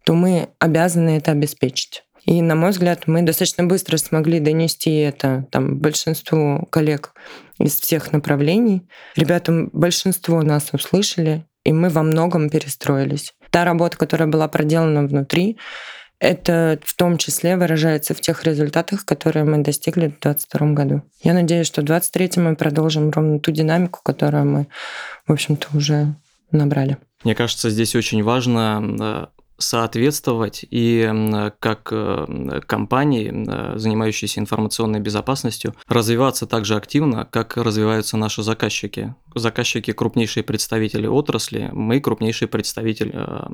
то 0.06 0.14
мы 0.14 0.50
обязаны 0.60 1.18
это 1.18 1.32
обеспечить. 1.32 2.04
И, 2.26 2.42
на 2.42 2.56
мой 2.56 2.72
взгляд, 2.72 3.04
мы 3.08 3.22
достаточно 3.22 3.64
быстро 3.64 3.98
смогли 3.98 4.40
донести 4.40 4.96
это 4.98 5.48
там, 5.52 5.78
большинству 5.78 6.68
коллег 6.72 7.14
из 7.60 7.80
всех 7.80 8.12
направлений. 8.12 8.88
Ребята, 9.16 9.70
большинство 9.72 10.42
нас 10.42 10.70
услышали, 10.74 11.46
и 11.64 11.72
мы 11.72 11.90
во 11.90 12.04
многом 12.04 12.50
перестроились. 12.50 13.34
Та 13.52 13.64
работа, 13.64 13.98
которая 13.98 14.28
была 14.28 14.48
проделана 14.48 15.08
внутри, 15.08 15.58
это 16.20 16.80
в 16.84 16.96
том 16.96 17.18
числе 17.18 17.58
выражается 17.58 18.14
в 18.14 18.22
тех 18.22 18.44
результатах, 18.44 19.06
которые 19.06 19.44
мы 19.44 19.60
достигли 19.60 20.08
в 20.08 20.20
2022 20.20 20.68
году. 20.74 21.02
Я 21.22 21.34
надеюсь, 21.34 21.68
что 21.68 21.82
в 21.82 21.86
2023 21.86 22.44
мы 22.44 22.56
продолжим 22.56 23.12
ровно 23.12 23.40
ту 23.40 23.52
динамику, 23.52 24.00
которую 24.04 24.46
мы, 24.46 24.68
в 25.28 25.32
общем-то, 25.32 25.68
уже 25.76 26.16
набрали. 26.52 26.98
Мне 27.24 27.36
кажется, 27.36 27.70
здесь 27.70 27.96
очень 27.96 28.24
важно 28.24 28.82
э, 29.02 29.26
соответствовать 29.58 30.66
и 30.70 31.12
как 31.60 31.90
э, 31.92 32.62
компании, 32.66 33.34
э, 33.34 33.78
занимающиеся 33.78 34.40
информационной 34.40 35.00
безопасностью, 35.00 35.76
развиваться 35.88 36.46
так 36.46 36.66
же 36.66 36.76
активно, 36.76 37.26
как 37.26 37.58
развиваются 37.58 38.18
наши 38.18 38.44
заказчики. 38.44 39.16
Заказчики– 39.36 39.92
крупнейшие 39.94 40.44
представители 40.44 41.08
отрасли, 41.08 41.70
мы– 41.74 42.00
крупнейший 42.02 42.48
представитель 42.48 43.12
э, 43.14 43.48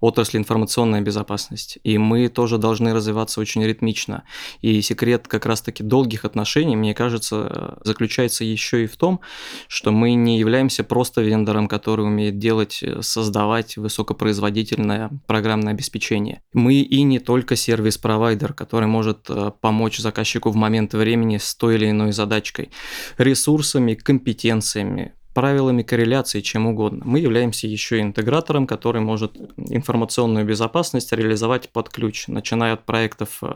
отрасли 0.00 0.38
информационной 0.38 1.00
безопасности. 1.00 1.80
И 1.84 1.96
мы 1.98 2.28
тоже 2.28 2.58
должны 2.58 2.92
развиваться 2.92 3.40
очень 3.40 3.64
ритмично. 3.64 4.24
И 4.62 4.82
секрет 4.82 5.28
как 5.28 5.46
раз-таки 5.46 5.82
долгих 5.82 6.24
отношений, 6.24 6.76
мне 6.76 6.94
кажется, 6.94 7.78
заключается 7.84 8.44
еще 8.44 8.84
и 8.84 8.86
в 8.86 8.96
том, 8.96 9.20
что 9.68 9.92
мы 9.92 10.14
не 10.14 10.38
являемся 10.38 10.84
просто 10.84 11.22
вендором, 11.22 11.68
который 11.68 12.04
умеет 12.04 12.38
делать, 12.38 12.82
создавать 13.00 13.76
высокопроизводительное 13.76 15.10
программное 15.26 15.72
обеспечение. 15.72 16.42
Мы 16.52 16.80
и 16.80 17.02
не 17.02 17.18
только 17.18 17.56
сервис-провайдер, 17.56 18.54
который 18.54 18.88
может 18.88 19.26
э, 19.28 19.52
помочь 19.60 19.98
заказчику 19.98 20.50
в 20.50 20.56
момент 20.56 20.94
времени 20.94 21.38
с 21.38 21.54
той 21.54 21.76
или 21.76 21.90
иной 21.90 22.12
задачкой, 22.12 22.70
ресурсами, 23.18 23.94
компетенциями, 23.94 24.95
правилами 25.36 25.82
корреляции, 25.82 26.40
чем 26.40 26.66
угодно. 26.66 27.02
Мы 27.04 27.18
являемся 27.18 27.66
еще 27.66 28.00
интегратором, 28.00 28.66
который 28.66 29.02
может 29.02 29.36
информационную 29.58 30.46
безопасность 30.46 31.12
реализовать 31.12 31.68
под 31.68 31.90
ключ, 31.90 32.26
начиная 32.26 32.72
от 32.72 32.86
проектов 32.86 33.40
э, 33.42 33.52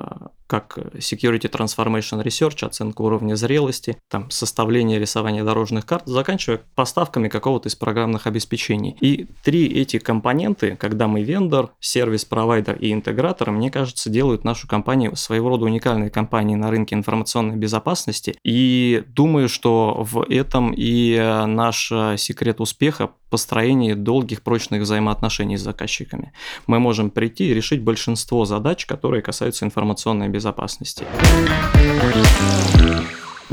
как 0.46 0.76
Security 0.96 1.50
Transformation 1.50 2.22
Research, 2.22 2.66
оценка 2.66 3.00
уровня 3.00 3.34
зрелости, 3.34 3.96
там, 4.10 4.30
составление 4.30 4.98
рисование 4.98 5.42
дорожных 5.42 5.86
карт, 5.86 6.02
заканчивая 6.04 6.60
поставками 6.74 7.28
какого-то 7.28 7.70
из 7.70 7.76
программных 7.76 8.26
обеспечений. 8.26 8.94
И 9.00 9.28
три 9.42 9.66
эти 9.66 9.98
компоненты, 9.98 10.76
когда 10.76 11.08
мы 11.08 11.22
вендор, 11.22 11.70
сервис-провайдер 11.80 12.76
и 12.76 12.92
интегратор, 12.92 13.52
мне 13.52 13.70
кажется, 13.70 14.10
делают 14.10 14.44
нашу 14.44 14.68
компанию 14.68 15.16
своего 15.16 15.48
рода 15.48 15.64
уникальной 15.64 16.10
компанией 16.10 16.56
на 16.56 16.70
рынке 16.70 16.94
информационной 16.94 17.56
безопасности. 17.56 18.36
И 18.44 19.02
думаю, 19.06 19.48
что 19.48 20.02
в 20.02 20.26
этом 20.28 20.74
и 20.76 21.16
наш 21.46 21.69
наш 21.70 21.92
э, 21.92 22.16
секрет 22.18 22.60
успеха– 22.60 23.10
построение 23.30 23.94
долгих 23.94 24.42
прочных 24.42 24.82
взаимоотношений 24.82 25.56
с 25.56 25.62
заказчиками. 25.62 26.32
Мы 26.66 26.80
можем 26.80 27.10
прийти 27.10 27.50
и 27.50 27.54
решить 27.54 27.80
большинство 27.80 28.44
задач, 28.44 28.86
которые 28.86 29.22
касаются 29.22 29.64
информационной 29.64 30.28
безопасности. 30.28 31.04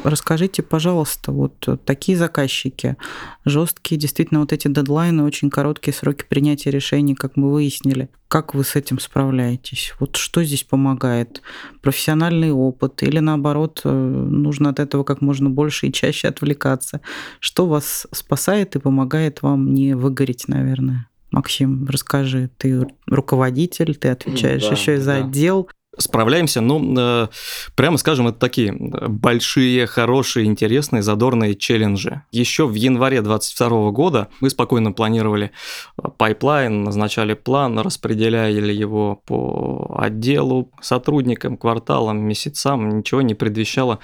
Расскажите, 0.08 0.64
пожалуйста, 0.64 1.34
вот 1.34 1.68
такие 1.84 2.18
заказчики, 2.18 2.96
жесткие, 3.44 4.00
действительно, 4.00 4.40
вот 4.40 4.54
эти 4.54 4.70
дедлайны, 4.70 5.24
очень 5.24 5.50
короткие 5.50 5.94
сроки 5.94 6.24
принятия 6.24 6.72
решений, 6.72 7.14
как 7.14 7.36
мы 7.36 7.52
выяснили. 7.52 8.08
Как 8.30 8.56
вы 8.56 8.64
с 8.64 8.78
этим 8.78 9.00
справляетесь? 9.00 9.94
Вот 10.00 10.16
что 10.16 10.46
здесь 10.46 10.64
помогает? 10.64 11.42
Профессиональный 11.82 12.52
опыт 12.52 13.04
или 13.04 13.20
наоборот, 13.20 13.82
э, 13.84 13.90
нужно 13.90 14.70
от 14.70 14.80
этого 14.80 15.04
как 15.04 15.20
можно 15.20 15.50
больше 15.50 15.88
и 15.88 15.92
чаще 15.92 16.30
отвлекаться? 16.30 17.02
Что 17.42 17.68
вас 17.68 18.08
спасает 18.14 18.78
и 18.78 18.80
помогает 18.80 19.42
вам 19.42 19.74
не 19.74 19.94
выгореть, 19.94 20.48
наверное? 20.48 21.10
Максим, 21.32 21.86
расскажи, 21.90 22.50
ты 22.58 22.88
руководитель, 23.08 23.96
ты 23.96 24.08
отвечаешь 24.08 24.64
да, 24.64 24.72
еще 24.72 24.96
и 24.96 25.00
за 25.00 25.20
да. 25.20 25.26
отдел 25.26 25.70
справляемся, 25.98 26.62
ну, 26.62 26.96
э, 26.98 27.28
прямо 27.76 27.98
скажем, 27.98 28.28
это 28.28 28.40
такие 28.40 28.74
большие, 28.74 29.88
хорошие, 29.88 30.46
интересные, 30.46 31.02
задорные 31.02 31.56
челленджи. 31.56 32.24
Еще 32.32 32.68
в 32.68 32.74
январе 32.74 33.22
2022 33.22 33.92
года 33.92 34.28
мы 34.40 34.50
спокойно 34.50 34.92
планировали 34.92 35.52
pipeline, 36.18 36.84
назначали 36.84 37.34
план, 37.34 37.80
распределяли 37.80 38.74
его 38.74 39.22
по 39.26 39.98
отделу, 40.00 40.72
сотрудникам, 40.82 41.58
кварталам, 41.58 42.20
месяцам, 42.20 42.90
ничего 43.00 43.22
не 43.22 43.36
предвещало 43.36 44.00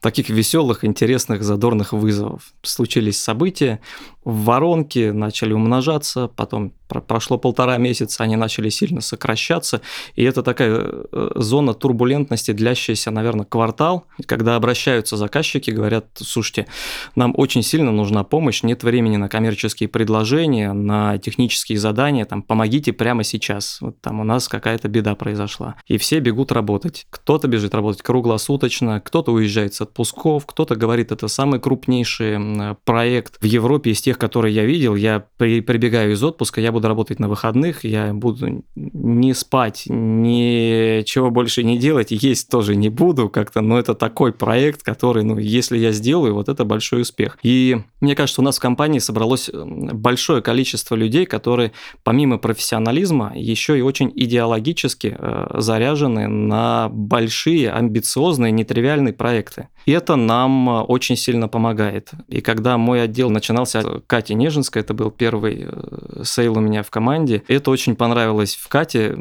таких 0.00 0.30
веселых, 0.30 0.84
интересных, 0.84 1.42
задорных 1.42 1.92
вызовов. 1.92 2.52
Случились 2.62 3.20
события, 3.20 3.80
воронки 4.24 5.10
начали 5.10 5.52
умножаться, 5.52 6.28
потом 6.28 6.72
прошло 7.06 7.38
полтора 7.38 7.76
месяца, 7.78 8.24
они 8.24 8.36
начали 8.36 8.68
сильно 8.68 9.00
сокращаться, 9.00 9.80
и 10.16 10.24
это 10.24 10.42
такая 10.42 10.82
э, 10.82 11.30
зона 11.36 11.72
турбулентности, 11.72 12.50
длящаяся, 12.50 13.10
наверное, 13.10 13.46
квартал, 13.46 14.06
когда 14.26 14.56
обращаются 14.56 15.16
заказчики, 15.16 15.70
говорят, 15.70 16.06
слушайте, 16.16 16.66
нам 17.14 17.32
очень 17.36 17.62
сильно 17.62 17.92
нужна 17.92 18.24
помощь, 18.24 18.62
нет 18.62 18.82
времени 18.82 19.16
на 19.16 19.28
коммерческие 19.28 19.88
предложения, 19.88 20.72
на 20.72 21.18
технические 21.18 21.78
задания, 21.78 22.24
там, 22.24 22.42
помогите 22.42 22.92
прямо 22.92 23.22
сейчас, 23.22 23.78
вот 23.80 24.00
там 24.00 24.20
у 24.20 24.24
нас 24.24 24.48
какая-то 24.48 24.88
беда 24.88 25.14
произошла. 25.14 25.76
И 25.86 25.96
все 25.96 26.18
бегут 26.18 26.50
работать. 26.50 27.06
Кто-то 27.10 27.46
бежит 27.46 27.74
работать 27.74 28.02
круглосуточно, 28.02 29.00
кто-то 29.00 29.32
уезжает 29.32 29.74
с 29.74 29.80
отпусков, 29.90 30.46
кто-то 30.46 30.76
говорит, 30.76 31.12
это 31.12 31.28
самый 31.28 31.60
крупнейший 31.60 32.38
проект 32.84 33.36
в 33.40 33.44
Европе 33.44 33.90
из 33.90 34.00
тех, 34.00 34.18
которые 34.18 34.54
я 34.54 34.64
видел, 34.64 34.94
я 34.94 35.24
при, 35.36 35.60
прибегаю 35.60 36.12
из 36.12 36.22
отпуска, 36.22 36.60
я 36.60 36.72
буду 36.72 36.88
работать 36.88 37.18
на 37.18 37.28
выходных, 37.28 37.84
я 37.84 38.14
буду 38.14 38.62
не 38.74 39.34
спать, 39.34 39.84
ничего 39.86 41.30
больше 41.30 41.64
не 41.64 41.78
делать, 41.78 42.08
есть 42.10 42.48
тоже 42.48 42.76
не 42.76 42.88
буду 42.88 43.28
как-то, 43.28 43.60
но 43.60 43.78
это 43.78 43.94
такой 43.94 44.32
проект, 44.32 44.82
который, 44.82 45.24
ну, 45.24 45.38
если 45.38 45.76
я 45.78 45.92
сделаю, 45.92 46.34
вот 46.34 46.48
это 46.48 46.64
большой 46.64 47.02
успех. 47.02 47.38
И 47.42 47.78
мне 48.00 48.14
кажется, 48.14 48.40
у 48.40 48.44
нас 48.44 48.58
в 48.58 48.60
компании 48.60 48.98
собралось 48.98 49.50
большое 49.52 50.42
количество 50.42 50.94
людей, 50.94 51.26
которые 51.26 51.72
помимо 52.04 52.38
профессионализма 52.38 53.32
еще 53.34 53.78
и 53.78 53.82
очень 53.82 54.12
идеологически 54.14 55.16
э, 55.18 55.46
заряжены 55.58 56.28
на 56.28 56.88
большие, 56.88 57.70
амбициозные, 57.70 58.52
нетривиальные 58.52 59.12
проекты. 59.12 59.68
И 59.86 59.92
это 59.92 60.16
нам 60.16 60.68
э, 60.68 60.80
очень 60.82 61.16
сильно 61.16 61.48
помогает. 61.48 62.10
И 62.28 62.40
когда 62.40 62.78
мой 62.78 63.02
отдел 63.02 63.30
начинался, 63.30 63.82
Катя 64.06 64.34
Нежинская, 64.34 64.82
это 64.82 64.94
был 64.94 65.10
первый 65.10 65.66
э, 65.68 66.22
sale 66.24 66.58
у 66.58 66.60
меня 66.60 66.82
в 66.82 66.90
команде, 66.90 67.42
это 67.48 67.70
очень 67.70 67.96
понравилось 67.96 68.56
в 68.56 68.68
Кате. 68.68 69.16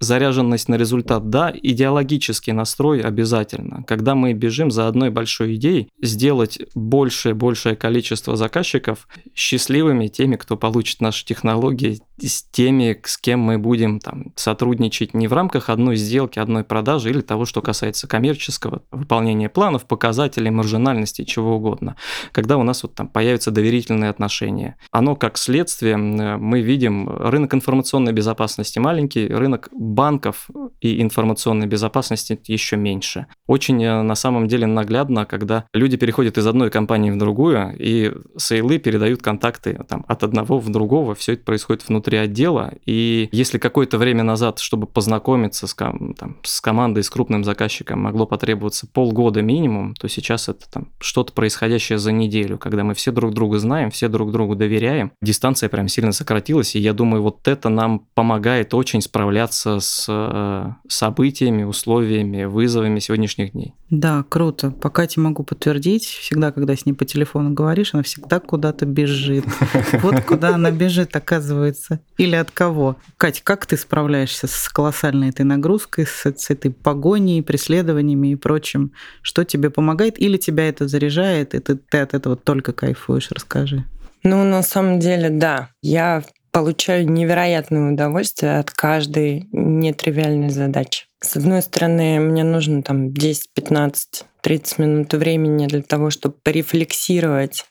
Заряженность 0.00 0.68
на 0.68 0.76
результат, 0.76 1.30
да, 1.30 1.52
идеологический 1.54 2.52
настрой 2.52 3.00
обязательно. 3.00 3.82
Когда 3.84 4.14
мы 4.14 4.32
бежим 4.32 4.70
за 4.70 4.88
одной 4.88 5.10
большой 5.10 5.56
идеей, 5.56 5.88
сделать 6.00 6.58
большее, 6.74 7.34
большее 7.34 7.76
количество 7.76 8.36
заказчиков 8.36 9.08
счастливыми, 9.34 10.08
теми, 10.08 10.36
кто 10.36 10.56
получит 10.56 11.00
наши 11.00 11.24
технологии, 11.24 12.00
с 12.20 12.42
теми, 12.42 13.00
с 13.04 13.16
кем 13.18 13.40
мы 13.40 13.58
будем 13.58 14.00
там, 14.00 14.32
сотрудничать 14.36 15.14
не 15.14 15.28
в 15.28 15.32
рамках 15.32 15.68
одной 15.68 15.96
сделки, 15.96 16.38
одной 16.38 16.64
продажи 16.64 17.10
или 17.10 17.20
того, 17.20 17.44
что 17.44 17.62
касается 17.62 18.06
коммерческого 18.08 18.82
выполнения 18.90 19.48
планов, 19.48 19.86
показателей, 19.88 20.50
маржинальности, 20.50 21.24
чего 21.24 21.56
угодно. 21.56 21.96
Когда 22.32 22.56
у 22.56 22.62
нас 22.62 22.82
вот 22.82 22.94
там 22.94 23.08
появятся 23.08 23.50
доверительные 23.50 24.10
отношения. 24.10 24.76
Оно 24.90 25.16
как 25.16 25.38
следствие, 25.38 25.96
мы 25.96 26.60
видим 26.60 27.08
рынок 27.08 27.54
информационной 27.54 28.12
безопасности 28.12 28.78
маленький, 28.78 29.26
рынок 29.26 29.68
банков 29.72 30.48
и 30.80 31.02
информационной 31.02 31.66
безопасности 31.66 32.40
еще 32.46 32.76
меньше. 32.76 33.26
Очень 33.46 33.82
э, 33.82 34.02
на 34.02 34.14
самом 34.14 34.48
деле 34.48 34.66
наглядно, 34.66 35.24
когда 35.24 35.64
люди 35.72 35.96
переходят 35.96 36.38
из 36.38 36.46
одной 36.46 36.70
компании 36.70 37.10
в 37.10 37.16
другую, 37.16 37.74
и 37.78 38.12
сейлы 38.36 38.78
передают 38.78 39.22
контакты 39.22 39.80
там, 39.88 40.04
от 40.08 40.22
одного 40.22 40.58
в 40.58 40.68
другого, 40.68 41.14
все 41.14 41.32
это 41.32 41.44
происходит 41.44 41.88
внутри 41.88 42.18
отдела, 42.18 42.74
и 42.86 43.28
если 43.32 43.58
какое-то 43.58 43.98
время 43.98 44.22
назад, 44.22 44.58
чтобы 44.58 44.86
познакомиться 44.86 45.66
с, 45.66 45.74
там, 45.74 46.38
с 46.42 46.60
командой, 46.60 47.02
с 47.02 47.10
крупным 47.10 47.44
заказчиком, 47.44 48.00
могло 48.00 48.26
потребоваться 48.26 48.86
полгода 48.86 49.42
минимум, 49.42 49.77
максимум, 49.78 49.94
то 49.94 50.08
сейчас 50.08 50.48
это 50.48 50.70
там 50.70 50.88
что-то 51.00 51.32
происходящее 51.32 51.98
за 51.98 52.12
неделю, 52.12 52.58
когда 52.58 52.84
мы 52.84 52.94
все 52.94 53.12
друг 53.12 53.34
друга 53.34 53.58
знаем, 53.58 53.90
все 53.90 54.08
друг 54.08 54.32
другу 54.32 54.54
доверяем. 54.54 55.12
Дистанция 55.22 55.68
прям 55.68 55.88
сильно 55.88 56.12
сократилась, 56.12 56.74
и 56.76 56.78
я 56.78 56.92
думаю, 56.92 57.22
вот 57.22 57.46
это 57.48 57.68
нам 57.68 58.00
помогает 58.14 58.74
очень 58.74 59.00
справляться 59.00 59.80
с 59.80 60.06
э, 60.08 60.72
событиями, 60.88 61.64
условиями, 61.64 62.44
вызовами 62.44 62.98
сегодняшних 62.98 63.52
дней. 63.52 63.74
Да, 63.90 64.24
круто. 64.28 64.70
По 64.70 64.90
Кате 64.90 65.20
могу 65.20 65.44
подтвердить, 65.44 66.04
всегда, 66.04 66.52
когда 66.52 66.76
с 66.76 66.84
ней 66.84 66.92
по 66.92 67.04
телефону 67.04 67.50
говоришь, 67.50 67.94
она 67.94 68.02
всегда 68.02 68.40
куда-то 68.40 68.86
бежит. 68.86 69.44
Вот 70.02 70.20
куда 70.24 70.54
она 70.54 70.70
бежит, 70.70 71.16
оказывается. 71.16 72.00
Или 72.18 72.36
от 72.36 72.50
кого. 72.50 72.96
Катя, 73.16 73.40
как 73.42 73.66
ты 73.66 73.76
справляешься 73.76 74.46
с 74.46 74.68
колоссальной 74.68 75.30
этой 75.30 75.44
нагрузкой, 75.44 76.06
с, 76.06 76.26
с 76.26 76.50
этой 76.50 76.70
погоней, 76.70 77.42
преследованиями 77.42 78.28
и 78.28 78.34
прочим? 78.36 78.92
Что 79.22 79.44
тебе 79.44 79.67
помогает? 79.70 80.20
Или 80.20 80.36
тебя 80.36 80.68
это 80.68 80.88
заряжает, 80.88 81.54
и 81.54 81.60
ты, 81.60 81.76
ты 81.76 81.98
от 81.98 82.14
этого 82.14 82.36
только 82.36 82.72
кайфуешь? 82.72 83.30
Расскажи. 83.30 83.84
Ну, 84.22 84.44
на 84.44 84.62
самом 84.62 84.98
деле, 84.98 85.30
да. 85.30 85.70
Я 85.82 86.22
получаю 86.52 87.08
невероятное 87.08 87.92
удовольствие 87.92 88.58
от 88.58 88.70
каждой 88.70 89.48
нетривиальной 89.52 90.50
задачи. 90.50 91.06
С 91.20 91.36
одной 91.36 91.62
стороны, 91.62 92.20
мне 92.20 92.44
нужно 92.44 92.82
там 92.82 93.12
10, 93.12 93.50
15, 93.54 94.24
30 94.40 94.78
минут 94.78 95.14
времени 95.14 95.66
для 95.66 95.82
того, 95.82 96.10
чтобы 96.10 96.36
порефлексировать 96.42 97.64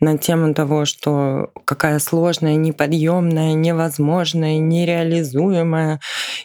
на 0.00 0.18
тему 0.18 0.54
того, 0.54 0.84
что 0.84 1.50
какая 1.64 1.98
сложная, 1.98 2.54
неподъемная, 2.56 3.54
невозможная, 3.54 4.58
нереализуемая, 4.58 6.00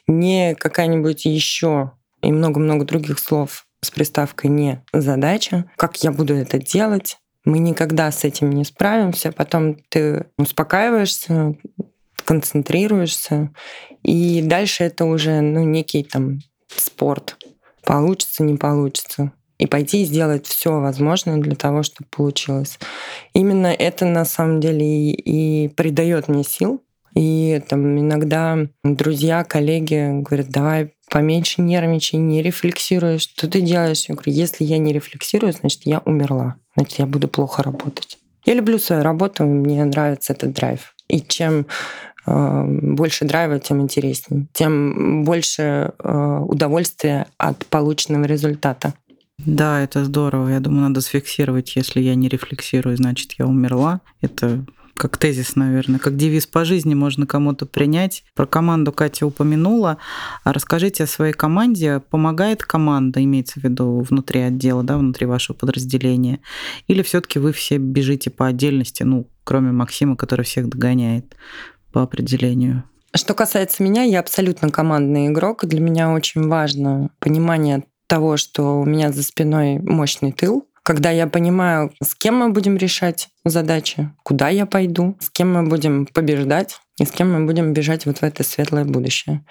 не 0.08 0.56
какая-нибудь 0.56 1.26
еще 1.26 1.92
и 2.22 2.32
много-много 2.32 2.86
других 2.86 3.20
слов 3.20 3.67
с 3.82 3.92
приставкой 3.92 4.50
«не» 4.50 4.84
задача. 4.94 5.66
Как 5.76 5.98
я 6.04 6.12
буду 6.12 6.36
это 6.36 6.60
делать? 6.60 7.18
Мы 7.46 7.60
никогда 7.60 8.12
с 8.12 8.24
этим 8.24 8.52
не 8.52 8.66
справимся. 8.66 9.32
Потом 9.32 9.78
ты 9.90 10.26
успокаиваешься, 10.38 11.56
концентрируешься, 12.26 13.52
и 14.04 14.42
дальше 14.42 14.84
это 14.84 15.06
уже 15.06 15.42
ну, 15.42 15.64
некий 15.64 16.04
там 16.04 16.40
спорт. 16.68 17.38
Получится, 17.84 18.44
не 18.44 18.58
получится. 18.58 19.32
И 19.58 19.66
пойти 19.66 20.04
и 20.04 20.06
сделать 20.06 20.46
все 20.46 20.80
возможное 20.80 21.38
для 21.38 21.56
того, 21.56 21.84
чтобы 21.84 22.10
получилось. 22.10 22.78
Именно 23.34 23.68
это 23.68 24.06
на 24.06 24.26
самом 24.26 24.60
деле 24.60 24.86
и, 24.86 25.66
и 25.66 25.68
придает 25.70 26.28
мне 26.28 26.44
сил. 26.44 26.84
И 27.18 27.60
там 27.68 28.00
иногда 28.00 28.60
друзья, 28.84 29.44
коллеги 29.44 30.22
говорят, 30.22 30.50
давай 30.50 30.94
поменьше 31.10 31.64
нервничай, 31.64 32.20
не 32.20 32.44
рефлексируй, 32.44 33.18
что 33.18 33.50
ты 33.50 33.62
делаешь. 33.62 34.06
Я 34.08 34.14
говорю, 34.14 34.32
если 34.32 34.64
я 34.64 34.78
не 34.78 34.94
рефлексирую, 34.94 35.52
значит, 35.52 35.82
я 35.86 36.00
умерла, 36.06 36.58
значит, 36.76 37.00
я 37.00 37.08
буду 37.08 37.28
плохо 37.28 37.64
работать. 37.64 38.20
Я 38.46 38.54
люблю 38.54 38.78
свою 38.78 39.02
работу, 39.02 39.46
мне 39.46 39.84
нравится 39.84 40.34
этот 40.34 40.54
драйв. 40.54 40.94
И 41.08 41.22
чем 41.22 41.66
э, 42.28 42.64
больше 42.66 43.26
драйва, 43.26 43.60
тем 43.60 43.82
интереснее, 43.82 44.46
тем 44.54 45.24
больше 45.24 45.94
э, 45.98 46.40
удовольствия 46.48 47.26
от 47.38 47.66
полученного 47.66 48.26
результата. 48.26 48.94
Да, 49.40 49.82
это 49.82 50.06
здорово. 50.06 50.50
Я 50.50 50.60
думаю, 50.60 50.84
надо 50.84 51.02
сфиксировать, 51.02 51.76
если 51.76 52.00
я 52.00 52.14
не 52.14 52.28
рефлексирую, 52.28 52.96
значит, 52.96 53.34
я 53.40 53.48
умерла. 53.48 54.02
Это 54.22 54.66
как 54.98 55.18
тезис, 55.18 55.56
наверное, 55.56 56.00
как 56.00 56.18
девиз 56.18 56.48
по 56.48 56.66
жизни 56.66 56.94
можно 56.94 57.26
кому-то 57.26 57.66
принять. 57.66 58.24
Про 58.36 58.46
команду 58.46 58.92
Катя 58.92 59.26
упомянула. 59.26 59.98
А 60.44 60.54
расскажите 60.54 61.04
о 61.04 61.08
своей 61.08 61.34
команде. 61.34 62.02
Помогает 62.10 62.64
команда, 62.64 63.24
имеется 63.24 63.60
в 63.60 63.64
виду 63.64 64.02
внутри 64.02 64.42
отдела, 64.42 64.84
да, 64.84 64.98
внутри 64.98 65.26
вашего 65.26 65.56
подразделения? 65.56 66.40
Или 66.88 67.02
все 67.02 67.22
таки 67.22 67.40
вы 67.40 67.54
все 67.54 67.78
бежите 67.78 68.30
по 68.30 68.48
отдельности, 68.48 69.04
ну, 69.04 69.28
кроме 69.44 69.72
Максима, 69.72 70.16
который 70.16 70.46
всех 70.46 70.68
догоняет 70.70 71.36
по 71.92 72.02
определению? 72.02 72.84
Что 73.16 73.34
касается 73.34 73.84
меня, 73.84 74.04
я 74.04 74.20
абсолютно 74.20 74.70
командный 74.70 75.28
игрок. 75.28 75.66
Для 75.66 75.80
меня 75.80 76.12
очень 76.12 76.48
важно 76.48 77.10
понимание 77.20 77.84
того, 78.08 78.38
что 78.38 78.80
у 78.80 78.86
меня 78.86 79.12
за 79.12 79.24
спиной 79.24 79.80
мощный 79.80 80.32
тыл, 80.32 80.68
когда 80.88 81.12
я 81.12 81.28
понимаю, 81.28 81.92
с 82.02 82.16
кем 82.16 82.38
мы 82.38 82.50
будем 82.52 82.78
решать 82.78 83.28
задачи, 83.44 84.10
куда 84.24 84.48
я 84.48 84.66
пойду, 84.66 85.18
с 85.20 85.30
кем 85.30 85.52
мы 85.52 85.64
будем 85.64 86.06
побеждать 86.06 86.80
и 86.98 87.04
с 87.04 87.12
кем 87.12 87.30
мы 87.34 87.46
будем 87.46 87.74
бежать 87.74 88.06
вот 88.06 88.20
в 88.20 88.24
это 88.24 88.46
светлое 88.46 88.86
будущее. 88.86 89.44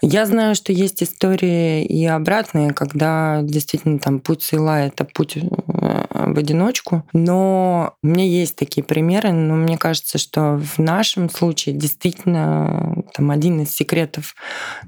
Я 0.00 0.24
знаю, 0.24 0.54
что 0.54 0.72
есть 0.72 1.02
истории 1.02 1.84
и 1.84 2.06
обратные, 2.06 2.72
когда 2.72 3.40
действительно 3.42 3.98
там 3.98 4.18
путь 4.18 4.44
сила— 4.44 4.80
это 4.86 5.04
путь 5.04 5.36
э, 5.36 6.01
в 6.26 6.38
одиночку. 6.38 7.06
Но 7.12 7.94
у 8.02 8.06
меня 8.06 8.24
есть 8.24 8.56
такие 8.56 8.84
примеры, 8.84 9.32
но 9.32 9.54
мне 9.54 9.78
кажется, 9.78 10.18
что 10.18 10.58
в 10.58 10.78
нашем 10.78 11.30
случае 11.30 11.74
действительно 11.74 13.02
там 13.14 13.30
один 13.30 13.62
из 13.62 13.70
секретов 13.70 14.34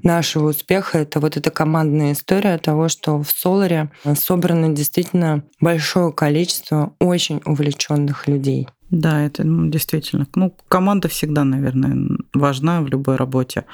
нашего 0.03 0.49
успеха— 0.49 0.97
это 0.99 1.19
вот 1.19 1.37
эта 1.37 1.51
командная 1.51 2.13
история 2.13 2.57
того, 2.57 2.89
что 2.89 3.21
в 3.21 3.29
Соларе 3.29 3.91
собрано 4.15 4.69
действительно 4.69 5.43
большое 5.59 6.11
количество 6.11 6.93
очень 6.99 7.41
увлеченных 7.45 8.27
людей. 8.27 8.67
Да, 8.91 9.21
это 9.21 9.43
ну, 9.43 9.69
действительно. 9.69 10.27
Ну, 10.35 10.55
команда 10.67 11.07
всегда, 11.07 11.43
наверное, 11.43 12.17
важна 12.33 12.81
в 12.81 12.87
любой 12.87 13.15
работе. 13.15 13.65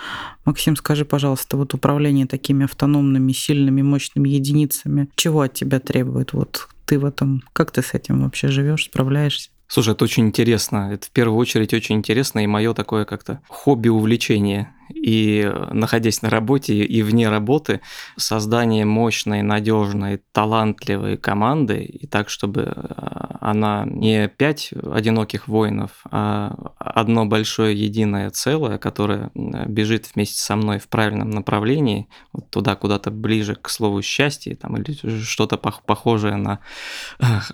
Максим, 0.45 0.75
скажи, 0.75 1.03
пожалуйста, 1.05 1.57
вот 1.57 1.73
управление 1.73 2.25
такими 2.25 2.63
автономными, 2.63 3.31
сильными, 3.33 3.81
мощными 3.81 4.29
единицами, 4.29 5.09
чего 5.15 5.41
от 5.41 5.53
тебя 5.53 5.79
требует? 5.79 6.33
Вот 6.33 6.69
ты 6.91 6.99
в 6.99 7.05
этом, 7.05 7.41
как 7.53 7.71
ты 7.71 7.81
с 7.81 7.93
этим 7.93 8.21
вообще 8.21 8.49
живешь, 8.49 8.83
справляешься? 8.83 9.49
Слушай, 9.69 9.93
это 9.93 10.03
очень 10.03 10.27
интересно. 10.27 10.89
Это 10.91 11.07
в 11.07 11.11
первую 11.11 11.37
очередь 11.37 11.73
очень 11.73 11.95
интересно 11.95 12.39
и 12.43 12.47
мое 12.47 12.73
такое 12.73 13.05
как-то 13.05 13.39
хобби-увлечение 13.47 14.73
и 14.93 15.51
находясь 15.71 16.21
на 16.21 16.29
работе 16.29 16.73
и 16.75 17.01
вне 17.03 17.29
работы, 17.29 17.81
создание 18.17 18.85
мощной, 18.85 19.41
надежной, 19.41 20.21
талантливой 20.31 21.17
команды, 21.17 21.83
и 21.83 22.07
так, 22.07 22.29
чтобы 22.29 22.63
а, 22.63 23.37
она 23.41 23.85
не 23.85 24.27
пять 24.27 24.71
одиноких 24.71 25.47
воинов, 25.47 25.91
а 26.09 26.73
одно 26.77 27.25
большое 27.25 27.75
единое 27.75 28.29
целое, 28.29 28.77
которое 28.77 29.31
бежит 29.33 30.11
вместе 30.13 30.39
со 30.41 30.55
мной 30.55 30.79
в 30.79 30.87
правильном 30.87 31.29
направлении, 31.29 32.07
вот 32.33 32.49
туда 32.49 32.75
куда-то 32.75 33.11
ближе 33.11 33.55
к 33.55 33.69
слову 33.69 34.01
счастье, 34.01 34.55
там, 34.55 34.77
или 34.77 34.95
что-то 35.23 35.57
похожее 35.57 36.35
на 36.35 36.59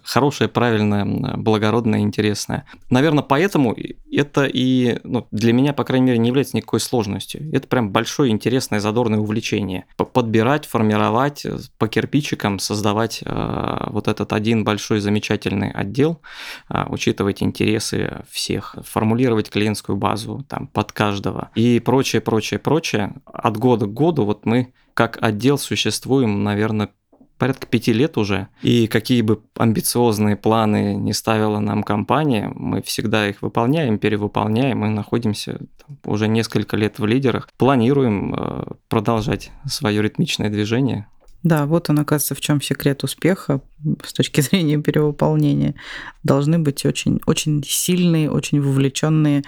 хорошее, 0.04 0.50
правильное, 0.50 1.06
благородное, 1.38 2.00
интересное. 2.00 2.66
Наверное, 2.90 3.24
поэтому 3.24 3.76
это 4.12 4.46
и 4.46 5.00
ну, 5.04 5.28
для 5.32 5.54
меня, 5.54 5.74
по 5.74 5.84
крайней 5.84 6.08
мере, 6.08 6.18
не 6.18 6.28
является 6.28 6.58
никакой 6.58 6.80
сложностью 6.80 7.27
полностью. 7.28 7.56
Это 7.56 7.68
прям 7.68 7.92
большое, 7.92 8.32
интересное, 8.32 8.80
задорное 8.80 9.20
увлечение. 9.20 9.86
Подбирать, 9.96 10.66
формировать, 10.66 11.46
э, 11.46 11.58
по 11.78 11.88
кирпичикам 11.88 12.60
создавать 12.60 13.22
э, 13.26 13.88
вот 13.88 14.08
этот 14.08 14.34
один 14.34 14.64
большой 14.64 15.00
замечательный 15.00 15.72
отдел, 15.72 16.22
э, 16.70 16.86
учитывать 16.90 17.44
интересы 17.44 18.24
всех, 18.30 18.76
формулировать 18.84 19.50
клиентскую 19.50 19.98
базу 19.98 20.46
там 20.48 20.68
под 20.68 20.92
каждого 20.92 21.50
и 21.56 21.80
прочее, 21.80 22.22
прочее, 22.22 22.60
прочее. 22.60 23.14
От 23.26 23.58
года 23.58 23.86
к 23.86 23.94
году 23.94 24.26
вот 24.26 24.46
мы 24.46 24.74
как 24.94 25.18
отдел 25.22 25.58
существуем, 25.58 26.44
наверное, 26.44 26.90
порядка 27.38 27.68
пяти 27.68 27.94
лет 27.94 28.18
уже. 28.18 28.48
И 28.62 28.88
какие 28.88 29.22
бы 29.22 29.42
амбициозные 29.56 30.36
планы 30.36 30.96
не 30.96 31.14
ставила 31.14 31.60
нам 31.60 31.84
компания, 31.84 32.52
мы 32.56 32.82
всегда 32.82 33.28
их 33.28 33.42
выполняем, 33.42 33.98
перевыполняем 33.98 34.86
и 34.86 34.90
находимся 34.90 35.60
уже 36.04 36.28
несколько 36.28 36.78
лет 36.78 37.00
в 37.00 37.06
лидерах. 37.06 37.50
Планируем 37.58 38.34
э, 38.36 38.64
продолжать 38.90 39.52
свое 39.66 40.02
ритмичное 40.02 40.50
движение. 40.50 41.08
Да, 41.48 41.66
вот 41.66 41.90
он, 41.90 41.98
оказывается, 42.00 42.36
в 42.36 42.42
чем 42.42 42.62
секрет 42.62 43.06
успеха 43.06 43.62
с 44.04 44.12
точки 44.12 44.42
зрения 44.48 44.80
перевыполнения. 44.80 45.76
Должны 46.22 46.60
быть 46.60 46.86
очень, 46.86 47.22
очень 47.26 47.64
сильные, 47.66 48.30
очень 48.30 48.60
вовлеченные 48.60 49.44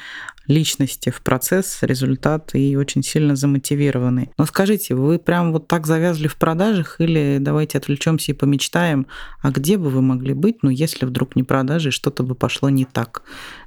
личности 0.48 1.10
в 1.10 1.22
процесс, 1.22 1.80
результат 1.82 2.56
и 2.56 2.78
очень 2.78 3.04
сильно 3.04 3.36
замотивированные. 3.36 4.30
Но 4.38 4.46
скажите, 4.46 4.96
вы 4.96 5.20
прям 5.20 5.52
вот 5.52 5.68
так 5.68 5.86
завязли 5.86 6.30
в 6.30 6.38
продажах 6.38 7.02
или 7.02 7.38
давайте 7.42 7.78
отвлечемся 7.78 8.32
и 8.32 8.36
помечтаем, 8.36 9.06
а 9.42 9.52
где 9.52 9.78
бы 9.78 9.90
вы 9.90 10.02
могли 10.02 10.34
быть, 10.34 10.64
ну, 10.64 10.70
если 10.70 11.06
вдруг 11.06 11.36
не 11.36 11.44
продажи, 11.44 11.92
что-то 11.92 12.24
бы 12.24 12.34
пошло 12.34 12.70
не 12.70 12.86
так? 12.86 13.24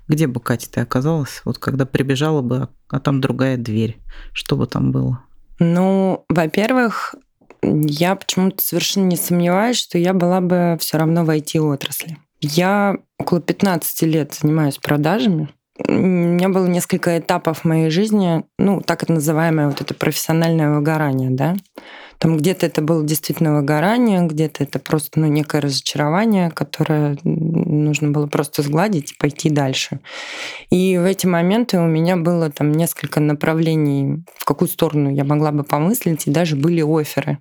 Где 0.09 0.27
бы, 0.27 0.40
Катя, 0.40 0.71
ты 0.71 0.81
оказалась, 0.81 1.42
вот 1.45 1.59
когда 1.59 1.85
прибежала 1.85 2.40
бы, 2.40 2.71
а 2.88 2.99
там 2.99 3.21
другая 3.21 3.59
дверь? 3.59 3.99
Что 4.33 4.57
бы 4.57 4.66
там 4.66 4.90
было? 4.90 5.23
Ну, 5.59 6.25
во-первых, 6.31 7.14
я 7.62 8.16
почему-то 8.16 8.62
совершенно 8.62 9.07
не 9.07 9.16
сомневаюсь, 9.16 9.79
что 9.79 9.98
я 9.98 10.12
была 10.12 10.40
бы 10.40 10.77
все 10.81 10.98
равно 10.98 11.25
в 11.25 11.31
IT-отрасли. 11.31 12.18
Я 12.40 12.96
около 13.18 13.40
15 13.40 14.03
лет 14.03 14.35
занимаюсь 14.35 14.79
продажами. 14.79 15.48
У 15.79 15.92
меня 15.92 16.48
было 16.48 16.66
несколько 16.66 17.18
этапов 17.18 17.61
в 17.61 17.64
моей 17.64 17.90
жизни, 17.90 18.44
ну, 18.59 18.81
так 18.81 19.09
называемое 19.09 19.68
вот 19.68 19.81
это 19.81 19.94
профессиональное 19.94 20.75
выгорание, 20.75 21.31
да. 21.31 21.57
Там 22.22 22.37
где-то 22.37 22.66
это 22.66 22.82
было 22.82 23.04
действительно 23.04 23.56
выгорание, 23.56 24.24
где-то 24.24 24.62
это 24.62 24.78
просто 24.78 25.18
ну, 25.18 25.26
некое 25.26 25.61
разочарование, 25.61 26.52
которое 26.52 27.18
нужно 27.24 28.12
было 28.12 28.28
просто 28.28 28.62
сгладить 28.62 29.11
и 29.11 29.16
пойти 29.16 29.50
дальше. 29.50 29.98
И 30.70 30.98
в 30.98 31.04
эти 31.04 31.26
моменты 31.26 31.80
у 31.80 31.87
меня 31.88 32.16
было 32.16 32.48
там 32.48 32.70
несколько 32.70 33.18
направлений, 33.18 34.22
в 34.37 34.44
какую 34.44 34.68
сторону 34.68 35.11
я 35.11 35.24
могла 35.24 35.50
бы 35.50 35.64
помыслить, 35.64 36.28
и 36.28 36.30
даже 36.30 36.54
были 36.54 36.80
оферы. 36.82 37.38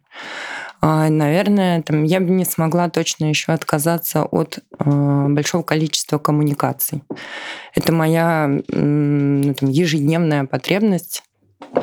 А, 0.81 1.09
наверное, 1.09 1.83
там, 1.83 2.03
я 2.03 2.19
бы 2.19 2.31
не 2.31 2.43
смогла 2.43 2.89
точно 2.89 3.25
еще 3.25 3.51
отказаться 3.51 4.23
от 4.23 4.57
э, 4.79 5.27
большого 5.29 5.61
количества 5.61 6.17
коммуникаций. 6.17 7.03
Это 7.75 7.93
моя 7.93 8.47
ну, 8.67 9.53
там, 9.53 9.69
ежедневная 9.69 10.45
потребность 10.45 11.21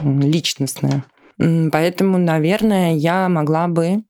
личностная. 0.02 1.04
Поэтому, 1.38 2.18
наверное, 2.18 2.94
я 2.94 3.28
могла 3.28 3.68
бы 3.68 4.02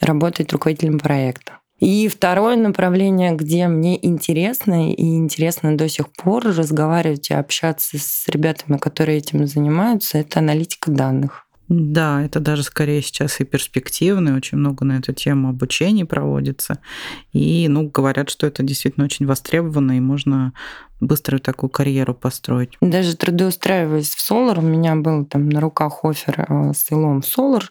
работать 0.00 0.52
руководителем 0.52 0.98
проекта. 0.98 1.60
И 1.78 2.08
второе 2.08 2.56
направление, 2.56 3.32
где 3.32 3.68
мне 3.68 4.04
интересно 4.06 4.92
и 4.92 5.16
интересно 5.16 5.76
до 5.76 5.88
сих 5.88 6.10
пор 6.12 6.44
разговаривать 6.44 7.30
и 7.30 7.34
общаться 7.34 7.98
с 7.98 8.26
ребятами, 8.28 8.78
которые 8.78 9.18
этим 9.18 9.46
занимаются, 9.46 10.16
это 10.18 10.38
аналитика 10.38 10.90
данных. 10.90 11.45
Да, 11.68 12.22
это 12.22 12.38
даже 12.38 12.62
скорее 12.62 13.02
сейчас 13.02 13.40
и 13.40 13.44
перспективно, 13.44 14.36
очень 14.36 14.58
много 14.58 14.84
на 14.84 14.98
эту 14.98 15.12
тему 15.12 15.48
обучений 15.48 16.04
проводится. 16.04 16.78
И, 17.32 17.66
ну, 17.68 17.88
говорят, 17.88 18.30
что 18.30 18.46
это 18.46 18.62
действительно 18.62 19.06
очень 19.06 19.26
востребовано, 19.26 19.96
и 19.96 20.00
можно 20.00 20.52
быструю 21.00 21.40
такую 21.40 21.70
карьеру 21.70 22.14
построить. 22.14 22.76
Даже 22.80 23.16
трудоустраиваясь 23.16 24.14
в 24.14 24.30
Solar, 24.30 24.58
у 24.58 24.62
меня 24.62 24.96
был 24.96 25.24
там 25.24 25.48
на 25.48 25.60
руках 25.60 26.04
офер 26.04 26.46
э, 26.48 26.72
с 26.72 26.90
Илом 26.90 27.20
Solar 27.20 27.64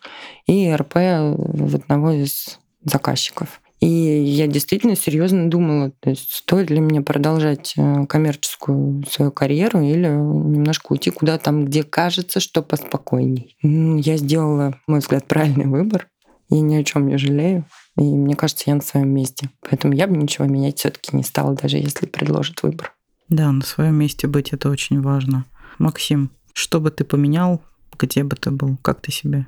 и 0.46 0.72
РП 0.72 0.96
в 0.96 1.76
одного 1.76 2.12
из 2.12 2.60
заказчиков. 2.84 3.62
И 3.86 4.24
я 4.24 4.48
действительно 4.48 4.96
серьезно 4.96 5.48
думала, 5.48 5.92
то 6.00 6.10
есть 6.10 6.32
стоит 6.32 6.72
ли 6.72 6.82
мне 6.82 7.02
продолжать 7.02 7.76
э, 7.78 8.08
коммерческую 8.08 9.06
свою 9.08 9.32
карьеру 9.32 9.80
или 9.80 10.08
немножко 10.08 10.94
уйти 10.94 11.12
куда 11.12 11.38
там, 11.38 11.66
где 11.66 11.84
кажется, 11.84 12.40
что 12.40 12.64
поспокойней. 12.64 13.56
Я 13.62 14.18
сделала, 14.18 14.80
мой 14.88 15.02
взгляд, 15.02 15.26
правильный 15.28 15.68
выбор. 15.68 16.08
И 16.50 16.62
ни 16.62 16.76
о 16.76 16.84
чем 16.84 17.08
не 17.08 17.18
жалею. 17.18 17.66
И 17.96 18.02
мне 18.02 18.36
кажется, 18.36 18.64
я 18.68 18.76
на 18.76 18.82
своем 18.82 19.10
месте. 19.10 19.52
Поэтому 19.62 19.94
я 19.94 20.08
бы 20.08 20.18
ничего 20.18 20.48
менять 20.48 20.80
все-таки 20.80 21.16
не 21.16 21.22
стала, 21.24 21.54
даже 21.54 21.78
если 21.78 22.08
предложат 22.08 22.64
выбор. 22.64 22.92
Да, 23.30 23.52
на 23.52 23.64
своем 23.64 23.96
месте 23.96 24.26
быть 24.26 24.50
это 24.50 24.72
очень 24.72 25.00
важно. 25.00 25.46
Максим, 25.78 26.32
что 26.54 26.80
бы 26.80 26.90
ты 26.90 27.04
поменял, 27.04 27.62
где 28.00 28.24
бы 28.24 28.36
ты 28.36 28.50
был, 28.50 28.78
как 28.82 29.02
ты 29.02 29.12
себя 29.12 29.46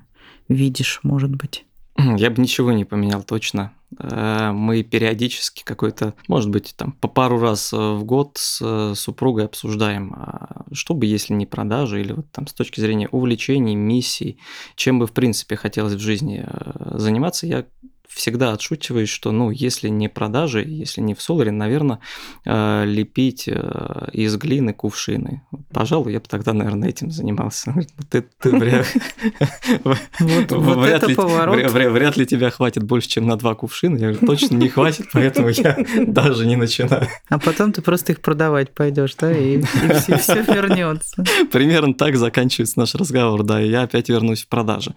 видишь, 0.48 1.00
может 1.02 1.36
быть? 1.36 1.66
Я 1.98 2.30
бы 2.30 2.40
ничего 2.40 2.72
не 2.72 2.86
поменял 2.86 3.24
точно. 3.24 3.74
Э, 4.00 4.52
мы 4.52 4.84
периодически 4.84 5.64
какой-то, 5.64 6.14
может 6.28 6.50
быть, 6.50 6.74
там 6.76 6.92
по 6.94 7.08
пару 7.08 7.40
раз 7.40 7.72
в 7.72 8.04
год 8.04 8.38
с 8.38 8.60
э, 8.62 8.96
супругой 8.96 9.46
обсуждаем, 9.46 10.14
а 10.14 10.66
что 10.72 10.94
бы, 10.94 11.06
если 11.06 11.34
не 11.34 11.46
продажи, 11.46 12.02
или 12.02 12.14
вот 12.14 12.32
там 12.32 12.48
с 12.48 12.54
точки 12.54 12.80
зрения 12.80 13.08
увлечений, 13.10 13.76
миссий, 13.76 14.40
чем 14.76 15.00
бы 15.00 15.08
в 15.08 15.14
принципе 15.14 15.56
хотелось 15.56 15.94
в 15.94 16.00
жизни 16.00 16.46
э, 16.46 16.98
заниматься. 16.98 17.48
Я 17.48 17.66
всегда 18.08 18.54
отшучиваюсь, 18.54 19.10
что, 19.10 19.32
ну, 19.32 19.52
если 19.52 19.90
не 19.90 20.08
продажи, 20.10 20.64
если 20.66 21.02
не 21.02 21.14
в 21.14 21.22
Соларе, 21.22 21.52
наверное, 21.52 22.00
э, 22.46 22.86
лепить 22.86 23.48
э, 23.48 24.10
из 24.12 24.36
глины 24.38 24.74
кувшины. 24.74 25.44
Пожалуй, 25.72 26.14
я 26.14 26.20
бы 26.20 26.26
тогда, 26.28 26.54
наверное, 26.54 26.90
этим 26.90 27.12
занимался. 27.12 27.74
Ты, 28.10 28.26
ты 28.40 28.52
вряд, 28.52 28.84
вряд, 31.04 31.08
ли, 31.08 31.88
вряд 31.88 32.18
ли 32.18 32.26
тебя 32.26 32.50
хватит 32.50 32.84
больше, 32.84 33.10
чем 33.10 33.28
на 33.28 33.36
два 33.36 33.56
кувшина. 33.56 33.98
Я 33.98 34.12
говорю, 34.12 34.26
точно 34.26 34.56
не 34.56 34.70
хватит, 34.70 35.08
поэтому 35.14 35.50
я 35.50 35.78
даже 36.08 36.46
не 36.46 36.56
начинаю. 36.56 37.08
А 37.30 37.40
потом 37.40 37.74
ты 37.74 37.82
просто 37.82 38.14
их 38.14 38.22
продавать 38.22 38.74
пойдешь, 38.74 39.16
да, 39.16 39.32
и, 39.32 39.60
и 39.60 39.62
все, 39.62 40.18
все 40.18 40.42
вернется. 40.42 41.24
Примерно 41.52 41.94
так 41.94 42.16
заканчивается 42.16 42.80
наш 42.80 42.96
разговор, 42.96 43.44
да, 43.44 43.62
и 43.62 43.70
я 43.70 43.84
опять 43.84 44.10
вернусь 44.10 44.44
в 44.44 44.48
продажи. 44.48 44.96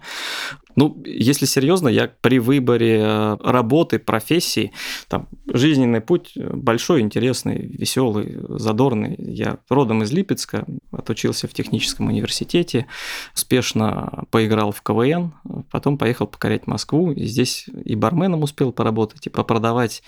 Ну, 0.75 1.01
если 1.05 1.45
серьезно, 1.45 1.87
я 1.87 2.11
при 2.21 2.39
выборе 2.39 2.99
э, 3.01 3.37
работы, 3.43 3.99
профессии, 3.99 4.71
там, 5.07 5.27
жизненный 5.47 6.01
путь 6.01 6.33
большой, 6.35 7.01
интересный, 7.01 7.57
веселый, 7.57 8.37
задорный. 8.49 9.15
Я 9.17 9.59
родом 9.69 10.03
из 10.03 10.11
Липецка, 10.11 10.65
отучился 10.91 11.47
в 11.47 11.53
техническом 11.53 12.07
университете, 12.07 12.87
успешно 13.33 14.25
поиграл 14.31 14.71
в 14.71 14.81
КВН, 14.81 15.33
потом 15.71 15.97
поехал 15.97 16.27
покорять 16.27 16.67
Москву, 16.67 17.11
и 17.11 17.25
здесь 17.25 17.65
и 17.85 17.95
барменом 17.95 18.43
успел 18.43 18.71
поработать, 18.71 19.25
и 19.27 19.29
попродавать 19.29 20.03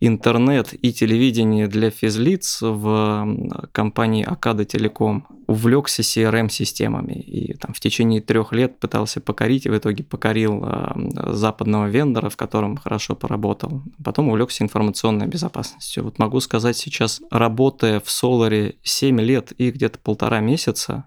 интернет 0.00 0.72
и 0.72 0.92
телевидение 0.92 1.68
для 1.68 1.90
физлиц 1.90 2.58
в 2.60 3.36
компании 3.72 4.24
Акада 4.24 4.64
Телеком. 4.64 5.26
Увлекся 5.46 6.02
CRM-системами 6.02 7.12
и 7.12 7.54
там 7.54 7.74
в 7.74 7.80
течение 7.80 8.20
трех 8.22 8.52
лет 8.52 8.78
пытался 8.78 9.20
покорить, 9.20 9.66
и 9.66 9.68
в 9.68 9.76
итоге 9.76 10.02
покорил 10.02 10.64
э, 10.64 11.32
западного 11.32 11.88
вендора, 11.88 12.30
в 12.30 12.36
котором 12.36 12.76
хорошо 12.76 13.14
поработал. 13.14 13.82
Потом 14.02 14.28
увлекся 14.28 14.64
информационной 14.64 15.26
безопасностью. 15.26 16.04
Вот 16.04 16.18
могу 16.18 16.40
сказать 16.40 16.76
сейчас, 16.76 17.20
работая 17.30 18.00
в 18.00 18.10
Соларе 18.10 18.76
7 18.82 19.20
лет 19.20 19.52
и 19.58 19.70
где-то 19.70 19.98
полтора 19.98 20.40
месяца, 20.40 21.04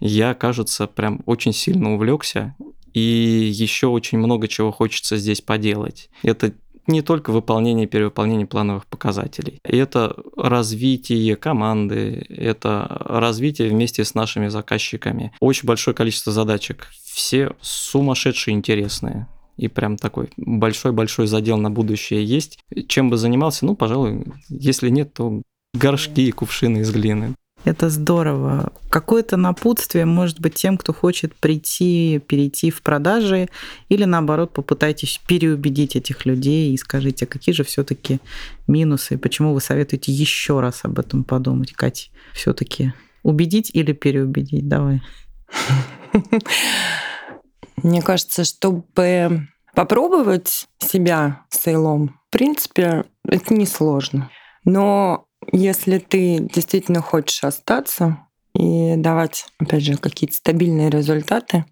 я, 0.00 0.34
кажется, 0.34 0.86
прям 0.86 1.20
очень 1.26 1.52
сильно 1.52 1.92
увлекся 1.94 2.56
и 2.94 3.50
еще 3.52 3.88
очень 3.88 4.18
много 4.18 4.48
чего 4.48 4.70
хочется 4.70 5.16
здесь 5.16 5.40
поделать. 5.40 6.10
Это 6.22 6.52
не 6.86 7.02
только 7.02 7.30
выполнение 7.30 7.84
и 7.84 7.88
перевыполнение 7.88 8.46
плановых 8.46 8.86
показателей. 8.86 9.60
Это 9.62 10.16
развитие 10.36 11.36
команды, 11.36 12.26
это 12.28 13.04
развитие 13.08 13.68
вместе 13.68 14.04
с 14.04 14.14
нашими 14.14 14.48
заказчиками. 14.48 15.32
Очень 15.40 15.66
большое 15.66 15.94
количество 15.94 16.32
задачек. 16.32 16.88
Все 17.04 17.52
сумасшедшие 17.60 18.54
интересные 18.54 19.28
и 19.56 19.68
прям 19.68 19.96
такой 19.96 20.30
большой-большой 20.36 21.26
задел 21.26 21.56
на 21.56 21.70
будущее 21.70 22.24
есть. 22.24 22.58
Чем 22.88 23.10
бы 23.10 23.16
занимался? 23.16 23.66
Ну, 23.66 23.76
пожалуй, 23.76 24.24
если 24.48 24.88
нет, 24.88 25.12
то 25.14 25.42
горшки 25.74 26.22
и 26.22 26.32
кувшины 26.32 26.78
из 26.78 26.90
глины. 26.90 27.34
Это 27.64 27.90
здорово. 27.90 28.72
Какое-то 28.90 29.36
напутствие 29.36 30.04
может 30.04 30.40
быть 30.40 30.54
тем, 30.54 30.76
кто 30.76 30.92
хочет 30.92 31.34
прийти, 31.36 32.20
перейти 32.26 32.70
в 32.70 32.82
продажи, 32.82 33.48
или 33.88 34.04
наоборот 34.04 34.52
попытайтесь 34.52 35.20
переубедить 35.26 35.94
этих 35.94 36.26
людей 36.26 36.72
и 36.72 36.76
скажите, 36.76 37.24
какие 37.24 37.54
же 37.54 37.62
все-таки 37.62 38.18
минусы, 38.66 39.16
почему 39.16 39.54
вы 39.54 39.60
советуете 39.60 40.10
еще 40.10 40.60
раз 40.60 40.80
об 40.84 40.98
этом 40.98 41.22
подумать, 41.22 41.72
Катя? 41.72 42.10
Все-таки 42.34 42.92
убедить 43.22 43.70
или 43.72 43.92
переубедить? 43.92 44.68
Давай. 44.68 45.00
Мне 47.76 48.02
кажется, 48.02 48.44
чтобы 48.44 49.46
попробовать 49.74 50.66
себя 50.78 51.46
сейлом, 51.50 52.18
в 52.28 52.32
принципе, 52.32 53.04
это 53.24 53.54
несложно. 53.54 54.30
Но 54.64 55.26
если 55.50 55.98
ты 55.98 56.38
действительно 56.38 57.00
хочешь 57.00 57.42
остаться 57.44 58.18
и 58.54 58.94
давать, 58.96 59.46
опять 59.58 59.82
же, 59.82 59.96
какие-то 59.96 60.36
стабильные 60.36 60.90
результаты, 60.90 61.64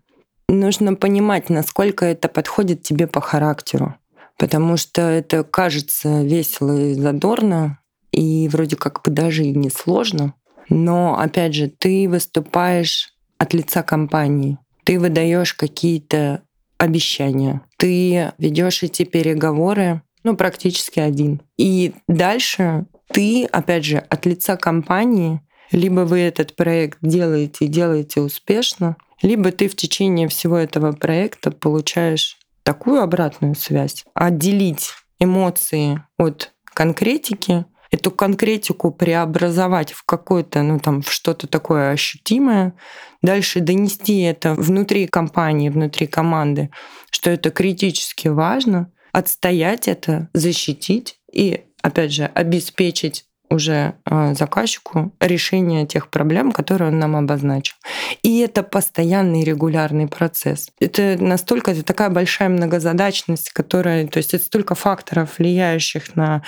нужно 0.48 0.94
понимать, 0.94 1.50
насколько 1.50 2.04
это 2.04 2.28
подходит 2.28 2.82
тебе 2.82 3.06
по 3.06 3.20
характеру. 3.20 3.94
Потому 4.38 4.76
что 4.76 5.02
это 5.02 5.44
кажется 5.44 6.22
весело 6.22 6.90
и 6.90 6.94
задорно, 6.94 7.78
и 8.10 8.48
вроде 8.48 8.76
как 8.76 9.02
бы 9.02 9.10
даже 9.10 9.44
и 9.44 9.54
не 9.54 9.70
сложно. 9.70 10.34
Но, 10.68 11.18
опять 11.18 11.54
же, 11.54 11.68
ты 11.68 12.08
выступаешь 12.08 13.14
от 13.38 13.54
лица 13.54 13.82
компании. 13.82 14.58
Ты 14.84 14.98
выдаешь 14.98 15.54
какие-то 15.54 16.42
обещания. 16.78 17.60
Ты 17.76 18.32
ведешь 18.38 18.82
эти 18.82 19.04
переговоры, 19.04 20.02
ну, 20.24 20.36
практически 20.36 21.00
один. 21.00 21.42
И 21.56 21.92
дальше 22.08 22.86
ты, 23.12 23.44
опять 23.46 23.84
же, 23.84 23.98
от 23.98 24.26
лица 24.26 24.56
компании, 24.56 25.40
либо 25.72 26.00
вы 26.00 26.20
этот 26.20 26.56
проект 26.56 26.98
делаете 27.02 27.66
и 27.66 27.68
делаете 27.68 28.20
успешно, 28.20 28.96
либо 29.22 29.52
ты 29.52 29.68
в 29.68 29.76
течение 29.76 30.28
всего 30.28 30.56
этого 30.56 30.92
проекта 30.92 31.50
получаешь 31.50 32.38
такую 32.62 33.00
обратную 33.02 33.54
связь. 33.54 34.04
Отделить 34.14 34.90
эмоции 35.18 36.02
от 36.18 36.52
конкретики, 36.64 37.66
эту 37.90 38.10
конкретику 38.10 38.92
преобразовать 38.92 39.92
в 39.92 40.04
какое-то, 40.04 40.62
ну 40.62 40.78
там, 40.78 41.02
в 41.02 41.12
что-то 41.12 41.46
такое 41.46 41.90
ощутимое, 41.90 42.74
дальше 43.22 43.60
донести 43.60 44.20
это 44.20 44.54
внутри 44.54 45.06
компании, 45.06 45.68
внутри 45.68 46.06
команды, 46.06 46.70
что 47.10 47.30
это 47.30 47.50
критически 47.50 48.28
важно, 48.28 48.92
отстоять 49.12 49.88
это, 49.88 50.28
защитить 50.32 51.18
и 51.32 51.64
опять 51.82 52.12
же, 52.12 52.24
обеспечить 52.26 53.24
уже 53.50 53.94
а, 54.04 54.32
заказчику 54.34 55.12
решение 55.20 55.84
тех 55.84 56.08
проблем, 56.08 56.52
которые 56.52 56.90
он 56.90 56.98
нам 57.00 57.16
обозначил. 57.16 57.74
И 58.22 58.38
это 58.38 58.62
постоянный 58.62 59.42
регулярный 59.42 60.06
процесс. 60.06 60.70
Это 60.78 61.16
настолько, 61.20 61.72
это 61.72 61.82
такая 61.82 62.10
большая 62.10 62.48
многозадачность, 62.48 63.50
которая, 63.50 64.06
то 64.06 64.18
есть 64.18 64.34
это 64.34 64.44
столько 64.44 64.76
факторов, 64.76 65.38
влияющих 65.38 66.14
на, 66.14 66.42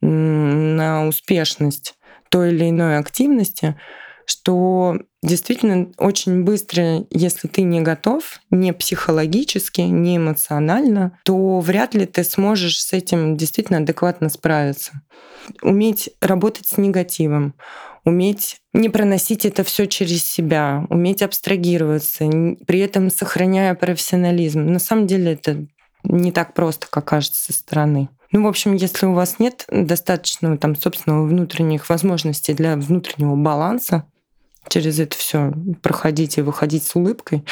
на 0.00 1.06
успешность 1.06 1.94
той 2.28 2.50
или 2.50 2.70
иной 2.70 2.98
активности, 2.98 3.76
что 4.28 4.98
действительно 5.22 5.90
очень 5.96 6.44
быстро, 6.44 7.06
если 7.10 7.48
ты 7.48 7.62
не 7.62 7.80
готов, 7.80 8.40
не 8.50 8.74
психологически, 8.74 9.80
не 9.80 10.18
эмоционально, 10.18 11.18
то 11.24 11.60
вряд 11.60 11.94
ли 11.94 12.04
ты 12.04 12.24
сможешь 12.24 12.78
с 12.78 12.92
этим 12.92 13.38
действительно 13.38 13.78
адекватно 13.78 14.28
справиться. 14.28 15.00
Уметь 15.62 16.10
работать 16.20 16.66
с 16.66 16.76
негативом, 16.76 17.54
уметь 18.04 18.58
не 18.74 18.90
проносить 18.90 19.46
это 19.46 19.64
все 19.64 19.86
через 19.86 20.24
себя, 20.24 20.84
уметь 20.90 21.22
абстрагироваться, 21.22 22.28
при 22.66 22.80
этом 22.80 23.10
сохраняя 23.10 23.74
профессионализм. 23.74 24.66
На 24.66 24.78
самом 24.78 25.06
деле 25.06 25.32
это 25.32 25.66
не 26.04 26.32
так 26.32 26.52
просто, 26.52 26.86
как 26.90 27.06
кажется 27.06 27.50
со 27.50 27.58
стороны. 27.58 28.10
Ну, 28.30 28.42
в 28.44 28.46
общем, 28.46 28.74
если 28.74 29.06
у 29.06 29.14
вас 29.14 29.38
нет 29.38 29.64
достаточного 29.70 30.58
там 30.58 30.76
собственного 30.76 31.26
внутренних 31.26 31.88
возможностей 31.88 32.52
для 32.52 32.76
внутреннего 32.76 33.36
баланса, 33.36 34.04
через 34.68 34.98
это 35.00 35.16
все 35.16 35.52
проходить 35.82 36.38
и 36.38 36.42
выходить 36.42 36.84
с 36.84 36.94
улыбкой, 36.94 37.44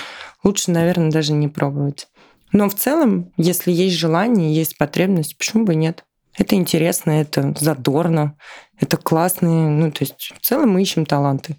лучше, 0.44 0.70
наверное, 0.70 1.10
даже 1.10 1.32
не 1.32 1.48
пробовать. 1.48 2.08
Но 2.52 2.68
в 2.68 2.74
целом, 2.74 3.32
если 3.36 3.72
есть 3.72 3.96
желание, 3.96 4.54
есть 4.54 4.78
потребность, 4.78 5.36
почему 5.36 5.64
бы 5.64 5.74
нет? 5.74 6.04
Это 6.38 6.54
интересно, 6.54 7.10
это 7.10 7.54
задорно, 7.58 8.36
это 8.78 8.96
классные. 8.96 9.68
Ну, 9.68 9.90
то 9.90 10.04
есть 10.04 10.32
в 10.38 10.40
целом 10.40 10.70
мы 10.70 10.82
ищем 10.82 11.06
таланты. 11.06 11.56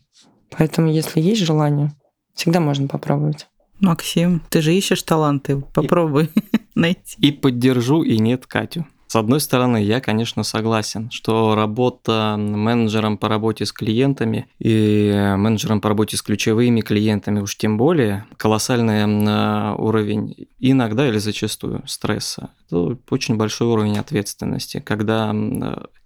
Поэтому, 0.50 0.90
если 0.90 1.20
есть 1.20 1.42
желание, 1.42 1.92
всегда 2.34 2.60
можно 2.60 2.88
попробовать. 2.88 3.48
Максим, 3.80 4.42
ты 4.50 4.62
же 4.62 4.74
ищешь 4.74 5.04
таланты, 5.04 5.62
попробуй 5.74 6.32
и, 6.34 6.42
найти. 6.76 7.16
И 7.20 7.32
поддержу, 7.32 8.04
и 8.04 8.18
нет 8.18 8.48
Катю. 8.48 8.88
С 9.08 9.16
одной 9.16 9.40
стороны, 9.40 9.82
я, 9.82 10.02
конечно, 10.02 10.44
согласен, 10.44 11.10
что 11.12 11.56
работа 11.56 12.36
менеджером 12.38 13.18
по 13.18 13.30
работе 13.30 13.66
с 13.66 13.72
клиентами 13.72 14.48
и 14.60 15.34
менеджером 15.38 15.80
по 15.80 15.88
работе 15.90 16.18
с 16.18 16.22
ключевыми 16.22 16.82
клиентами 16.82 17.40
уж 17.40 17.56
тем 17.56 17.78
более 17.78 18.26
колоссальный 18.36 19.06
уровень 19.76 20.48
иногда 20.60 21.08
или 21.08 21.20
зачастую 21.20 21.84
стресса. 21.88 22.50
Это 22.68 22.98
очень 23.10 23.38
большой 23.38 23.70
уровень 23.70 23.98
ответственности, 23.98 24.80
когда 24.80 25.34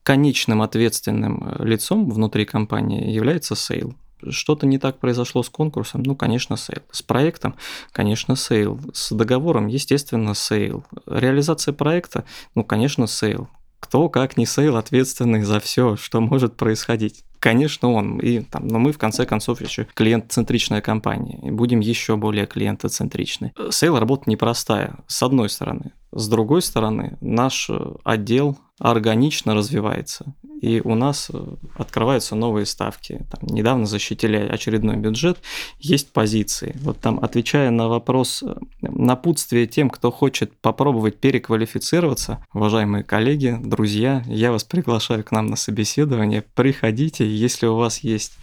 конечным 0.03 0.61
ответственным 0.61 1.55
лицом 1.59 2.09
внутри 2.09 2.45
компании 2.45 3.11
является 3.11 3.55
sale 3.55 3.95
что-то 4.29 4.65
не 4.65 4.77
так 4.77 4.99
произошло 4.99 5.43
с 5.43 5.49
конкурсом, 5.49 6.03
ну, 6.03 6.15
конечно, 6.15 6.57
sale. 6.57 6.81
С 6.91 7.01
проектом, 7.01 7.55
конечно, 7.91 8.35
sale. 8.35 8.79
С 8.93 9.13
договором, 9.13 9.67
естественно, 9.67 10.33
sale. 10.33 10.85
Реализация 11.05 11.73
проекта, 11.73 12.25
ну, 12.55 12.63
конечно, 12.63 13.07
sale. 13.07 13.49
Кто, 13.79 14.09
как 14.09 14.37
не 14.37 14.45
sale, 14.45 14.77
ответственный 14.77 15.43
за 15.43 15.59
все, 15.59 15.95
что 15.95 16.21
может 16.21 16.55
происходить. 16.55 17.23
Конечно, 17.41 17.91
он. 17.91 18.19
И, 18.19 18.41
там, 18.41 18.67
но 18.67 18.77
мы, 18.77 18.91
в 18.91 18.99
конце 18.99 19.25
концов, 19.25 19.61
еще 19.61 19.87
клиент-центричная 19.95 20.79
компания. 20.79 21.39
И 21.43 21.49
будем 21.49 21.79
еще 21.79 22.15
более 22.15 22.45
клиентоцентричны. 22.45 23.51
Sale 23.71 23.97
работа 23.97 24.29
непростая, 24.29 24.99
с 25.07 25.23
одной 25.23 25.49
стороны. 25.49 25.91
С 26.11 26.29
другой 26.29 26.61
стороны, 26.61 27.17
наш 27.19 27.71
отдел 28.03 28.59
органично 28.81 29.55
развивается. 29.55 30.35
И 30.61 30.79
у 30.83 30.93
нас 30.93 31.29
э, 31.33 31.55
открываются 31.75 32.35
новые 32.35 32.67
ставки. 32.67 33.25
Там, 33.31 33.55
недавно 33.55 33.85
защитили 33.87 34.37
очередной 34.37 34.95
бюджет, 34.95 35.39
есть 35.79 36.13
позиции. 36.13 36.75
Вот 36.81 36.99
там, 36.99 37.19
отвечая 37.19 37.71
на 37.71 37.87
вопрос 37.87 38.43
э, 38.43 38.55
напутствия 38.81 39.65
тем, 39.65 39.89
кто 39.89 40.11
хочет 40.11 40.55
попробовать 40.59 41.17
переквалифицироваться, 41.19 42.45
уважаемые 42.53 43.03
коллеги, 43.03 43.57
друзья, 43.59 44.23
я 44.27 44.51
вас 44.51 44.63
приглашаю 44.63 45.23
к 45.23 45.31
нам 45.31 45.47
на 45.47 45.55
собеседование. 45.55 46.43
Приходите, 46.53 47.25
если 47.31 47.65
у 47.65 47.75
вас 47.75 47.99
есть 47.99 48.37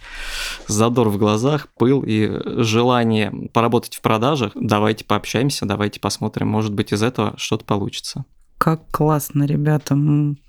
задор 0.67 1.09
в 1.09 1.17
глазах, 1.17 1.67
пыл 1.77 2.03
и 2.05 2.29
желание 2.61 3.31
поработать 3.53 3.95
в 3.95 4.01
продажах, 4.01 4.51
давайте 4.55 5.05
пообщаемся, 5.05 5.65
давайте 5.65 5.99
посмотрим, 5.99 6.47
может 6.47 6.73
быть, 6.73 6.91
из 6.93 7.03
этого 7.03 7.33
что-то 7.37 7.65
получится. 7.65 8.25
Как 8.57 8.81
классно, 8.91 9.45
ребята. 9.45 9.95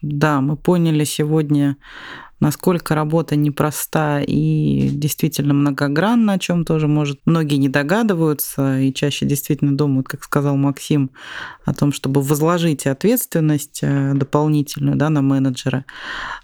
Да, 0.02 0.40
мы 0.40 0.56
поняли 0.56 1.04
сегодня, 1.04 1.76
насколько 2.40 2.94
работа 2.94 3.36
непроста 3.36 4.20
и 4.20 4.88
действительно 4.90 5.54
многогранна, 5.54 6.34
о 6.34 6.38
чем 6.38 6.64
тоже, 6.64 6.88
может, 6.88 7.20
многие 7.26 7.56
не 7.56 7.68
догадываются 7.68 8.80
и 8.80 8.92
чаще 8.92 9.26
действительно 9.26 9.76
думают, 9.76 10.08
как 10.08 10.24
сказал 10.24 10.56
Максим, 10.56 11.10
о 11.64 11.74
том, 11.74 11.92
чтобы 11.92 12.22
возложить 12.22 12.86
ответственность 12.86 13.80
э, 13.82 14.14
дополнительную 14.14 14.96
да, 14.96 15.10
на 15.10 15.22
менеджера. 15.22 15.84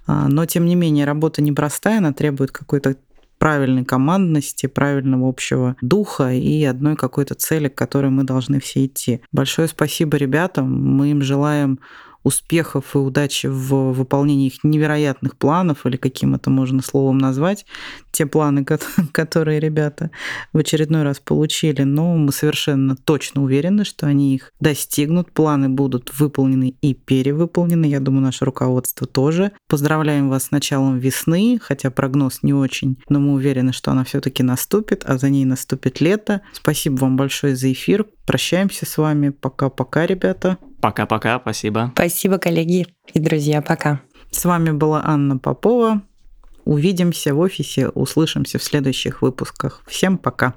А, 0.06 0.28
но, 0.28 0.44
тем 0.46 0.66
не 0.66 0.74
менее, 0.74 1.06
работа 1.06 1.42
непростая, 1.42 1.98
она 1.98 2.12
требует 2.12 2.52
какой-то 2.52 2.96
правильной 3.38 3.84
командности, 3.84 4.66
правильного 4.66 5.28
общего 5.28 5.76
духа 5.80 6.32
и 6.32 6.64
одной 6.64 6.96
какой-то 6.96 7.34
цели, 7.34 7.68
к 7.68 7.74
которой 7.74 8.10
мы 8.10 8.24
должны 8.24 8.60
все 8.60 8.86
идти. 8.86 9.20
Большое 9.32 9.68
спасибо 9.68 10.16
ребятам. 10.16 10.72
Мы 10.96 11.10
им 11.10 11.22
желаем 11.22 11.78
успехов 12.26 12.96
и 12.96 12.98
удачи 12.98 13.46
в 13.46 13.92
выполнении 13.92 14.48
их 14.48 14.64
невероятных 14.64 15.36
планов, 15.36 15.86
или 15.86 15.96
каким 15.96 16.34
это 16.34 16.50
можно 16.50 16.82
словом 16.82 17.18
назвать, 17.18 17.66
те 18.10 18.26
планы, 18.26 18.64
которые 19.12 19.60
ребята 19.60 20.10
в 20.52 20.58
очередной 20.58 21.04
раз 21.04 21.20
получили, 21.20 21.82
но 21.82 22.16
мы 22.16 22.32
совершенно 22.32 22.96
точно 22.96 23.44
уверены, 23.44 23.84
что 23.84 24.08
они 24.08 24.34
их 24.34 24.52
достигнут, 24.58 25.30
планы 25.30 25.68
будут 25.68 26.18
выполнены 26.18 26.74
и 26.80 26.94
перевыполнены, 26.94 27.86
я 27.86 28.00
думаю, 28.00 28.22
наше 28.22 28.44
руководство 28.44 29.06
тоже. 29.06 29.52
Поздравляем 29.68 30.28
вас 30.28 30.46
с 30.46 30.50
началом 30.50 30.98
весны, 30.98 31.60
хотя 31.62 31.92
прогноз 31.92 32.42
не 32.42 32.52
очень, 32.52 32.98
но 33.08 33.20
мы 33.20 33.34
уверены, 33.34 33.72
что 33.72 33.92
она 33.92 34.02
все-таки 34.02 34.42
наступит, 34.42 35.04
а 35.06 35.16
за 35.16 35.30
ней 35.30 35.44
наступит 35.44 36.00
лето. 36.00 36.40
Спасибо 36.54 36.96
вам 36.96 37.16
большое 37.16 37.54
за 37.54 37.70
эфир. 37.70 38.04
Прощаемся 38.26 38.84
с 38.84 38.98
вами. 38.98 39.28
Пока-пока, 39.28 40.06
ребята. 40.06 40.58
Пока-пока, 40.86 41.40
спасибо. 41.40 41.90
Спасибо, 41.94 42.38
коллеги 42.38 42.86
и 43.12 43.18
друзья, 43.18 43.60
пока. 43.60 44.02
С 44.30 44.44
вами 44.44 44.70
была 44.70 45.02
Анна 45.04 45.36
Попова. 45.36 46.02
Увидимся 46.64 47.34
в 47.34 47.40
офисе, 47.40 47.88
услышимся 47.88 48.60
в 48.60 48.62
следующих 48.62 49.20
выпусках. 49.20 49.82
Всем 49.88 50.16
пока. 50.16 50.54